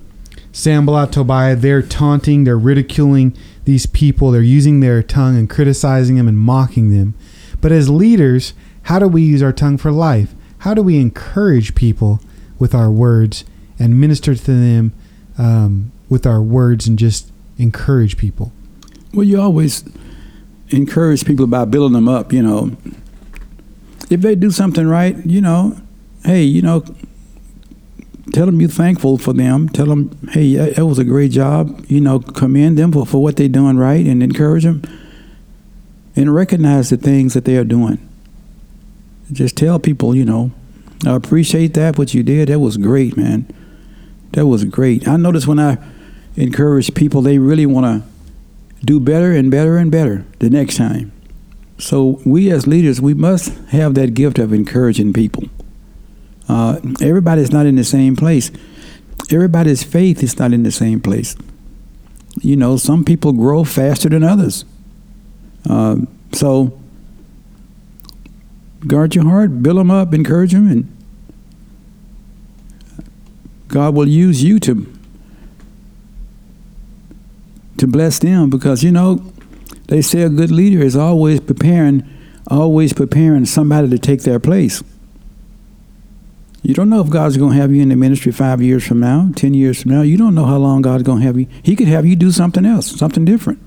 Sanballat, 0.53 1.13
Tobiah, 1.13 1.57
they're 1.57 1.83
taunting, 1.83 2.45
they're 2.45 2.59
ridiculing 2.59 3.37
these 3.65 3.87
people, 3.87 4.31
they're 4.31 4.43
using 4.43 4.81
their 4.81 5.03
tongue 5.03 5.39
and 5.39 5.49
criticizing 5.49 6.17
them 6.17 6.29
and 6.29 6.39
mocking 6.39 6.91
them. 6.91 7.15
But 7.61 7.73
as 7.73 7.89
leaders, 7.89 8.55
how 8.85 8.99
do 8.99 9.07
we 9.09 9.23
use 9.23 9.43
our 9.43 9.53
tongue 9.53 9.79
for 9.79 9.93
life? 9.93 10.35
How 10.59 10.75
do 10.75 10.83
we 10.83 10.99
encourage 10.99 11.75
people 11.75 12.21
with 12.59 12.75
our 12.75 12.91
words 12.91 13.45
and 13.79 14.01
minister 14.01 14.35
to 14.35 14.53
them 14.53 14.93
um, 15.39 15.93
with 16.09 16.27
our 16.27 16.43
words 16.43 16.87
and 16.87 16.99
just 16.99 17.33
encourage 17.57 18.17
people? 18.17 18.53
Well, 19.13 19.25
you 19.25 19.41
always 19.41 19.85
encourage 20.71 21.25
people 21.25 21.47
by 21.47 21.65
building 21.67 21.93
them 21.95 22.09
up, 22.09 22.33
you 22.33 22.43
know. 22.43 22.77
If 24.11 24.21
they 24.21 24.35
do 24.35 24.51
something 24.51 24.87
right, 24.87 25.17
you 25.27 25.41
know, 25.41 25.77
hey, 26.25 26.43
you 26.43 26.63
know, 26.63 26.85
tell 28.33 28.47
them 28.47 28.61
you're 28.61 28.71
thankful 28.71 29.19
for 29.19 29.33
them. 29.33 29.69
Tell 29.69 29.87
them, 29.87 30.17
hey, 30.31 30.55
that 30.55 30.87
was 30.87 30.99
a 30.99 31.05
great 31.05 31.31
job. 31.31 31.85
You 31.89 32.01
know, 32.01 32.21
commend 32.21 32.79
them 32.79 32.93
for, 32.93 33.07
for 33.07 33.23
what 33.23 33.37
they're 33.37 33.49
doing 33.49 33.77
right 33.77 34.05
and 34.07 34.23
encourage 34.23 34.65
them 34.65 34.83
and 36.17 36.35
recognize 36.35 36.91
the 36.91 36.97
things 36.97 37.35
that 37.35 37.45
they 37.45 37.57
are 37.57 37.65
doing. 37.65 37.99
Just 39.31 39.57
tell 39.57 39.79
people, 39.79 40.15
you 40.15 40.25
know, 40.25 40.53
I 41.07 41.15
appreciate 41.15 41.75
that, 41.75 41.99
what 41.99 42.15
you 42.15 42.23
did. 42.23 42.49
That 42.49 42.61
was 42.61 42.77
great, 42.77 43.17
man. 43.17 43.47
That 44.33 44.47
was 44.47 44.65
great. 44.65 45.09
I 45.09 45.17
notice 45.17 45.47
when 45.47 45.59
I 45.59 45.79
encourage 46.37 46.95
people, 46.95 47.23
they 47.23 47.39
really 47.39 47.67
want 47.67 47.87
to 47.87 48.12
do 48.85 48.99
better 48.99 49.33
and 49.33 49.51
better 49.51 49.77
and 49.77 49.91
better 49.91 50.25
the 50.39 50.51
next 50.51 50.77
time. 50.77 51.13
So 51.79 52.21
we 52.25 52.51
as 52.51 52.67
leaders, 52.67 53.01
we 53.01 53.15
must 53.15 53.53
have 53.69 53.95
that 53.95 54.15
gift 54.15 54.39
of 54.39 54.53
encouraging 54.53 55.13
people. 55.13 55.45
Uh, 56.49 56.81
everybody's 57.01 57.51
not 57.51 57.67
in 57.67 57.77
the 57.77 57.85
same 57.85 58.17
place. 58.17 58.51
Everybody's 59.31 59.83
faith 59.83 60.23
is 60.23 60.39
not 60.39 60.53
in 60.53 60.63
the 60.63 60.73
same 60.73 61.01
place. 61.01 61.37
You 62.41 62.57
know, 62.57 62.77
some 62.77 63.05
people 63.05 63.33
grow 63.33 63.65
faster 63.65 64.09
than 64.09 64.23
others. 64.23 64.65
Uh, 65.69 65.97
so 66.33 66.79
guard 68.87 69.15
your 69.15 69.25
heart, 69.25 69.63
build 69.63 69.79
them 69.79 69.91
up, 69.91 70.13
encourage 70.13 70.53
them, 70.53 70.71
and 70.71 70.97
God 73.69 73.95
will 73.95 74.09
use 74.09 74.43
you 74.43 74.59
to 74.61 74.92
to 77.83 77.89
bless 77.89 78.21
them 78.21 78.49
because 78.49 78.85
you 78.85 78.93
know 78.93 79.21
they 79.89 80.01
say 80.01 80.23
a 80.23 80.29
good 80.29 80.53
leader 80.53 80.81
is 80.81 80.97
always 80.97 81.41
preparing 81.41 82.09
always 82.49 82.93
preparing 82.93 83.45
somebody 83.45 83.89
to 83.89 83.99
take 83.99 84.23
their 84.23 84.39
place. 84.39 84.83
You 86.63 86.75
don't 86.75 86.89
know 86.89 87.01
if 87.01 87.11
god's 87.11 87.37
going 87.37 87.53
to 87.53 87.57
have 87.59 87.73
you 87.73 87.83
in 87.83 87.89
the 87.89 87.97
ministry 87.97 88.31
five 88.31 88.63
years 88.63 88.87
from 88.87 89.01
now 89.01 89.31
ten 89.35 89.53
years 89.53 89.83
from 89.83 89.91
now. 89.91 90.03
You 90.03 90.17
don't 90.17 90.37
know 90.37 90.45
how 90.45 90.59
long 90.59 90.81
god's 90.81 91.03
going 91.03 91.23
to 91.23 91.27
have 91.27 91.37
you. 91.37 91.49
He 91.65 91.75
could 91.75 91.89
have 91.89 92.07
you 92.07 92.15
do 92.15 92.31
something 92.31 92.65
else 92.65 92.87
something 92.87 93.25
different. 93.25 93.59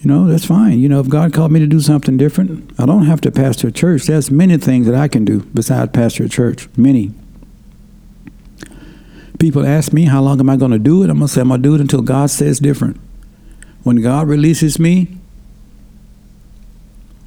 You 0.00 0.08
know 0.08 0.28
that's 0.28 0.44
fine. 0.44 0.78
You 0.78 0.88
know 0.88 1.00
if 1.00 1.08
god 1.08 1.32
called 1.32 1.50
me 1.50 1.58
to 1.58 1.66
do 1.66 1.80
something 1.80 2.16
different 2.16 2.72
i 2.78 2.86
don't 2.86 3.06
have 3.06 3.20
to 3.22 3.32
pastor 3.32 3.66
a 3.66 3.72
church. 3.72 4.04
There's 4.04 4.30
many 4.30 4.58
things 4.58 4.86
that 4.86 4.94
i 4.94 5.08
can 5.08 5.24
do 5.24 5.40
besides 5.52 5.90
pastor 5.90 6.22
a 6.24 6.28
church. 6.28 6.68
Many 6.76 7.14
people 9.38 9.66
ask 9.66 9.92
me 9.92 10.04
how 10.04 10.22
long 10.22 10.40
am 10.40 10.50
I 10.50 10.56
going 10.56 10.72
to 10.72 10.78
do 10.78 11.02
it, 11.02 11.10
I'm 11.10 11.18
going 11.18 11.28
to 11.28 11.32
say 11.32 11.40
I'm 11.40 11.48
going 11.48 11.62
to 11.62 11.68
do 11.68 11.74
it 11.74 11.80
until 11.80 12.02
God 12.02 12.30
says 12.30 12.58
different. 12.58 12.98
When 13.82 13.96
God 14.02 14.28
releases 14.28 14.78
me, 14.78 15.16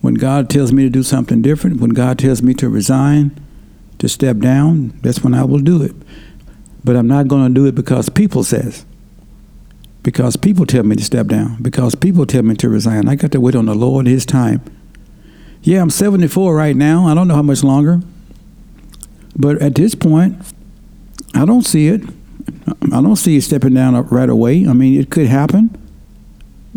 when 0.02 0.16
God 0.16 0.50
tells 0.50 0.72
me 0.72 0.84
to 0.84 0.90
do 0.90 1.04
something 1.04 1.42
different, 1.42 1.80
when 1.80 1.92
God 1.92 2.20
tells 2.20 2.42
me 2.42 2.54
to 2.56 2.70
resign, 2.70 3.40
to 4.00 4.10
step 4.10 4.38
down, 4.38 5.00
that's 5.02 5.24
when 5.24 5.34
I 5.34 5.44
will 5.44 5.60
do 5.60 5.82
it. 5.84 5.96
But 6.84 6.96
I'm 6.96 7.08
not 7.08 7.28
going 7.28 7.48
to 7.48 7.54
do 7.54 7.68
it 7.68 7.76
because 7.76 8.10
people 8.10 8.44
says. 8.44 8.86
Because 10.02 10.36
people 10.36 10.66
tell 10.66 10.84
me 10.84 10.96
to 10.96 11.04
step 11.04 11.28
down. 11.28 11.62
Because 11.62 11.94
people 11.94 12.26
tell 12.26 12.42
me 12.42 12.56
to 12.56 12.70
resign. 12.70 13.08
I 13.08 13.14
got 13.14 13.32
to 13.34 13.40
wait 13.40 13.56
on 13.56 13.68
the 13.68 13.76
Lord 13.76 14.08
His 14.08 14.26
time. 14.26 14.64
Yeah, 15.62 15.82
I'm 15.82 15.92
74 15.92 16.56
right 16.56 16.76
now. 16.76 17.06
I 17.06 17.14
don't 17.14 17.28
know 17.28 17.36
how 17.36 17.44
much 17.44 17.64
longer. 17.64 18.02
But 19.36 19.62
at 19.62 19.76
this 19.76 19.94
point, 19.94 20.42
I 21.34 21.46
don't 21.46 21.64
see 21.64 21.88
it. 21.88 22.02
I 22.92 23.02
don't 23.02 23.16
see 23.16 23.38
it 23.38 23.44
stepping 23.44 23.74
down 23.74 23.96
right 24.08 24.30
away. 24.30 24.68
I 24.68 24.74
mean, 24.74 25.00
it 25.00 25.10
could 25.10 25.28
happen. 25.28 25.78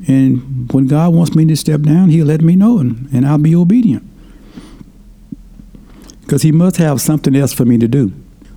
And 0.08 0.70
when 0.72 0.86
God 0.86 1.14
wants 1.14 1.34
me 1.34 1.44
to 1.46 1.56
step 1.56 1.82
down, 1.82 2.10
He'll 2.10 2.26
let 2.26 2.40
me 2.40 2.56
know, 2.56 2.78
and, 2.78 3.08
and 3.12 3.26
I'll 3.26 3.38
be 3.38 3.54
obedient. 3.54 4.04
Because 6.20 6.42
He 6.42 6.52
must 6.52 6.76
have 6.76 7.00
something 7.00 7.34
else 7.34 7.52
for 7.52 7.64
me 7.64 7.78
to 7.78 7.88
do. 7.88 8.12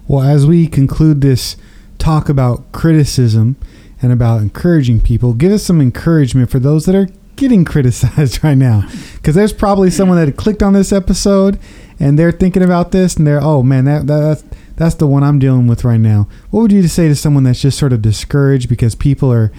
Well, 0.08 0.24
as 0.24 0.46
we 0.46 0.68
conclude 0.68 1.22
this 1.22 1.58
talk 1.98 2.30
about 2.30 2.72
criticism 2.72 3.56
and 4.02 4.12
about 4.12 4.42
encouraging 4.42 5.02
people, 5.02 5.34
give 5.34 5.52
us 5.52 5.64
some 5.64 5.82
encouragement 5.82 6.50
for 6.50 6.60
those 6.60 6.86
that 6.86 6.96
are 6.96 7.10
getting 7.36 7.66
criticized 7.66 8.44
right 8.44 8.58
now. 8.58 8.88
Because 9.16 9.36
there's 9.36 9.54
probably 9.54 9.90
someone 9.90 10.24
that 10.24 10.38
clicked 10.38 10.64
on 10.64 10.74
this 10.74 10.92
episode 10.92 11.60
and 12.00 12.18
they're 12.18 12.32
thinking 12.32 12.64
about 12.64 12.92
this 12.92 13.16
and 13.16 13.26
they're, 13.26 13.42
oh 13.42 13.64
man, 13.64 13.86
that, 13.86 14.08
that 14.08 14.20
that's 14.20 14.44
that's 14.78 14.96
the 14.96 15.08
one 15.08 15.24
I'm 15.24 15.40
dealing 15.40 15.68
with 15.68 15.84
right 15.84 16.00
now. 16.00 16.30
What 16.52 16.62
would 16.62 16.72
you 16.72 16.88
say 16.88 17.08
to 17.08 17.16
someone 17.16 17.44
that's 17.44 17.62
just 17.62 17.78
sort 17.78 17.94
of 17.94 18.02
discouraged 18.02 18.70
because 18.70 18.96
people 18.96 19.32
are 19.34 19.52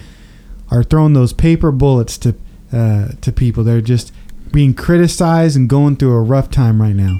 are 0.71 0.83
throwing 0.83 1.13
those 1.13 1.33
paper 1.33 1.71
bullets 1.71 2.17
to 2.19 2.35
uh, 2.73 3.09
to 3.21 3.31
people? 3.31 3.63
They're 3.63 3.81
just 3.81 4.13
being 4.51 4.73
criticized 4.73 5.55
and 5.55 5.69
going 5.69 5.97
through 5.97 6.13
a 6.13 6.21
rough 6.21 6.49
time 6.49 6.81
right 6.81 6.95
now. 6.95 7.19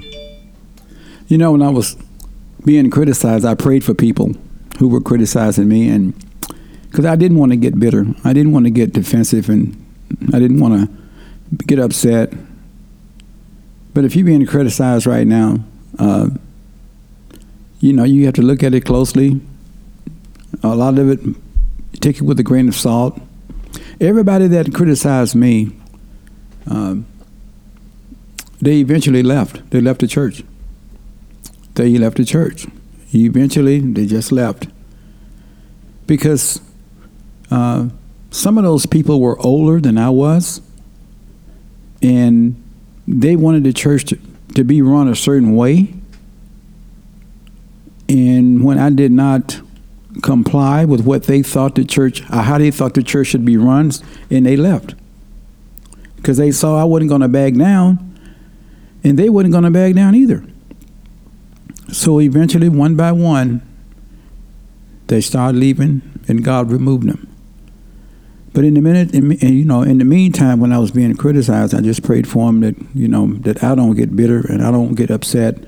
You 1.28 1.38
know, 1.38 1.52
when 1.52 1.62
I 1.62 1.68
was 1.68 1.96
being 2.64 2.90
criticized, 2.90 3.44
I 3.44 3.54
prayed 3.54 3.84
for 3.84 3.94
people 3.94 4.34
who 4.78 4.88
were 4.88 5.00
criticizing 5.00 5.68
me, 5.68 5.88
and 5.88 6.14
because 6.90 7.04
I 7.04 7.16
didn't 7.16 7.36
want 7.36 7.52
to 7.52 7.56
get 7.56 7.78
bitter, 7.78 8.06
I 8.24 8.32
didn't 8.32 8.52
want 8.52 8.64
to 8.64 8.70
get 8.70 8.94
defensive, 8.94 9.50
and 9.50 9.76
I 10.32 10.38
didn't 10.38 10.58
want 10.58 10.88
to 10.88 11.64
get 11.66 11.78
upset. 11.78 12.32
But 13.92 14.04
if 14.04 14.16
you're 14.16 14.26
being 14.26 14.46
criticized 14.46 15.06
right 15.06 15.26
now, 15.26 15.58
uh, 15.98 16.30
you 17.80 17.94
know, 17.94 18.04
you 18.04 18.26
have 18.26 18.34
to 18.34 18.42
look 18.42 18.62
at 18.62 18.74
it 18.74 18.84
closely. 18.84 19.40
A 20.62 20.76
lot 20.76 20.98
of 20.98 21.08
it, 21.08 21.20
take 22.00 22.16
it 22.16 22.22
with 22.22 22.38
a 22.38 22.42
grain 22.42 22.68
of 22.68 22.74
salt. 22.74 23.20
Everybody 24.00 24.46
that 24.48 24.74
criticized 24.74 25.34
me, 25.34 25.72
um, 26.66 27.06
they 28.60 28.76
eventually 28.76 29.22
left. 29.22 29.70
They 29.70 29.80
left 29.80 30.00
the 30.00 30.06
church. 30.06 30.44
They 31.74 31.96
left 31.96 32.18
the 32.18 32.24
church. 32.24 32.66
Eventually, 33.14 33.80
they 33.80 34.06
just 34.06 34.30
left. 34.30 34.68
Because 36.06 36.60
uh, 37.50 37.88
some 38.30 38.58
of 38.58 38.64
those 38.64 38.84
people 38.84 39.20
were 39.20 39.38
older 39.40 39.80
than 39.80 39.96
I 39.96 40.10
was, 40.10 40.60
and 42.02 42.62
they 43.08 43.36
wanted 43.36 43.64
the 43.64 43.72
church 43.72 44.04
to, 44.06 44.18
to 44.54 44.64
be 44.64 44.82
run 44.82 45.08
a 45.08 45.16
certain 45.16 45.56
way 45.56 45.99
and 48.10 48.64
when 48.64 48.76
I 48.76 48.90
did 48.90 49.12
not 49.12 49.60
comply 50.20 50.84
with 50.84 51.02
what 51.02 51.24
they 51.24 51.44
thought 51.44 51.76
the 51.76 51.84
church, 51.84 52.28
uh, 52.28 52.42
how 52.42 52.58
they 52.58 52.72
thought 52.72 52.94
the 52.94 53.04
church 53.04 53.28
should 53.28 53.44
be 53.44 53.56
run, 53.56 53.92
and 54.30 54.44
they 54.44 54.56
left. 54.56 54.96
Because 56.16 56.36
they 56.36 56.50
saw 56.50 56.80
I 56.80 56.84
wasn't 56.84 57.10
going 57.10 57.20
to 57.20 57.28
back 57.28 57.54
down, 57.54 58.18
and 59.04 59.16
they 59.16 59.28
wasn't 59.28 59.52
going 59.52 59.62
to 59.62 59.70
back 59.70 59.94
down 59.94 60.16
either. 60.16 60.44
So 61.92 62.20
eventually, 62.20 62.68
one 62.68 62.96
by 62.96 63.12
one, 63.12 63.62
they 65.06 65.20
started 65.20 65.58
leaving, 65.58 66.02
and 66.26 66.44
God 66.44 66.68
removed 66.72 67.08
them. 67.08 67.28
But 68.52 68.64
in 68.64 68.74
the 68.74 68.80
minute, 68.80 69.14
in, 69.14 69.30
you 69.30 69.64
know, 69.64 69.82
in 69.82 69.98
the 69.98 70.04
meantime, 70.04 70.58
when 70.58 70.72
I 70.72 70.78
was 70.78 70.90
being 70.90 71.14
criticized, 71.14 71.76
I 71.76 71.80
just 71.80 72.02
prayed 72.02 72.26
for 72.26 72.46
them 72.46 72.60
that 72.62 72.74
you 72.92 73.06
know 73.06 73.34
that 73.34 73.62
I 73.62 73.76
don't 73.76 73.94
get 73.94 74.16
bitter 74.16 74.40
and 74.40 74.64
I 74.64 74.72
don't 74.72 74.96
get 74.96 75.12
upset 75.12 75.64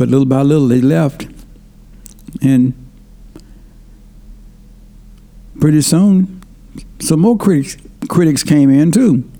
but 0.00 0.08
little 0.08 0.24
by 0.24 0.40
little, 0.40 0.66
they 0.66 0.80
left. 0.80 1.28
And 2.40 2.72
pretty 5.60 5.82
soon, 5.82 6.42
some 7.00 7.20
more 7.20 7.36
critics, 7.36 7.76
critics 8.08 8.42
came 8.42 8.70
in 8.70 8.92
too. 8.92 9.30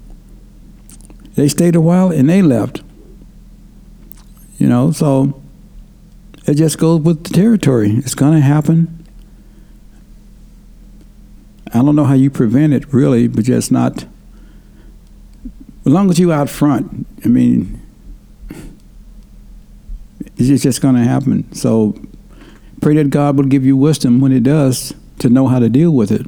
They 1.35 1.49
stayed 1.49 1.77
a 1.77 1.81
while 1.81 2.13
and 2.13 2.29
they 2.29 2.43
left. 2.43 2.83
You 4.59 4.67
know, 4.67 4.93
so 4.93 5.41
it 6.47 6.57
just 6.57 6.77
goes 6.77 7.01
with 7.01 7.25
the 7.25 7.31
territory. 7.31 7.93
It's 7.93 8.15
going 8.15 8.35
to 8.35 8.41
happen. 8.41 9.07
I 11.73 11.79
don't 11.79 11.97
know 11.97 12.05
how 12.05 12.13
you 12.13 12.29
prevent 12.29 12.75
it, 12.75 12.93
really, 12.93 13.29
but 13.29 13.45
just 13.45 13.73
not. 13.73 14.05
As 15.87 15.93
long 15.93 16.11
as 16.11 16.19
you 16.19 16.35
out 16.35 16.51
front, 16.51 17.07
I 17.25 17.29
mean, 17.29 17.80
it's 20.49 20.63
just 20.63 20.81
going 20.81 20.95
to 20.95 21.05
happen. 21.05 21.53
So 21.53 22.01
pray 22.81 22.95
that 22.97 23.11
God 23.11 23.37
will 23.37 23.45
give 23.45 23.65
you 23.65 23.77
wisdom 23.77 24.21
when 24.21 24.33
it 24.33 24.43
does 24.43 24.95
to 25.19 25.29
know 25.29 25.49
how 25.49 25.59
to 25.59 25.69
deal 25.69 25.91
with 25.91 26.11
it. 26.11 26.27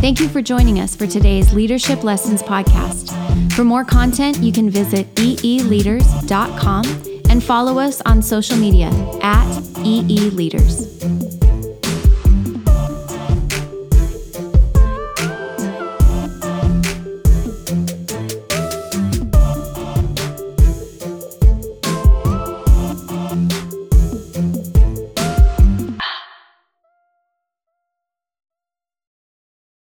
Thank 0.00 0.18
you 0.18 0.28
for 0.28 0.42
joining 0.42 0.80
us 0.80 0.96
for 0.96 1.06
today's 1.06 1.54
Leadership 1.54 2.02
Lessons 2.02 2.42
podcast. 2.42 3.12
For 3.52 3.62
more 3.62 3.84
content, 3.84 4.38
you 4.38 4.50
can 4.50 4.68
visit 4.68 5.14
eeleaders.com 5.14 6.84
and 7.30 7.42
follow 7.42 7.78
us 7.78 8.02
on 8.02 8.20
social 8.20 8.56
media 8.56 8.88
at 9.22 9.46
eeleaders. 9.84 11.41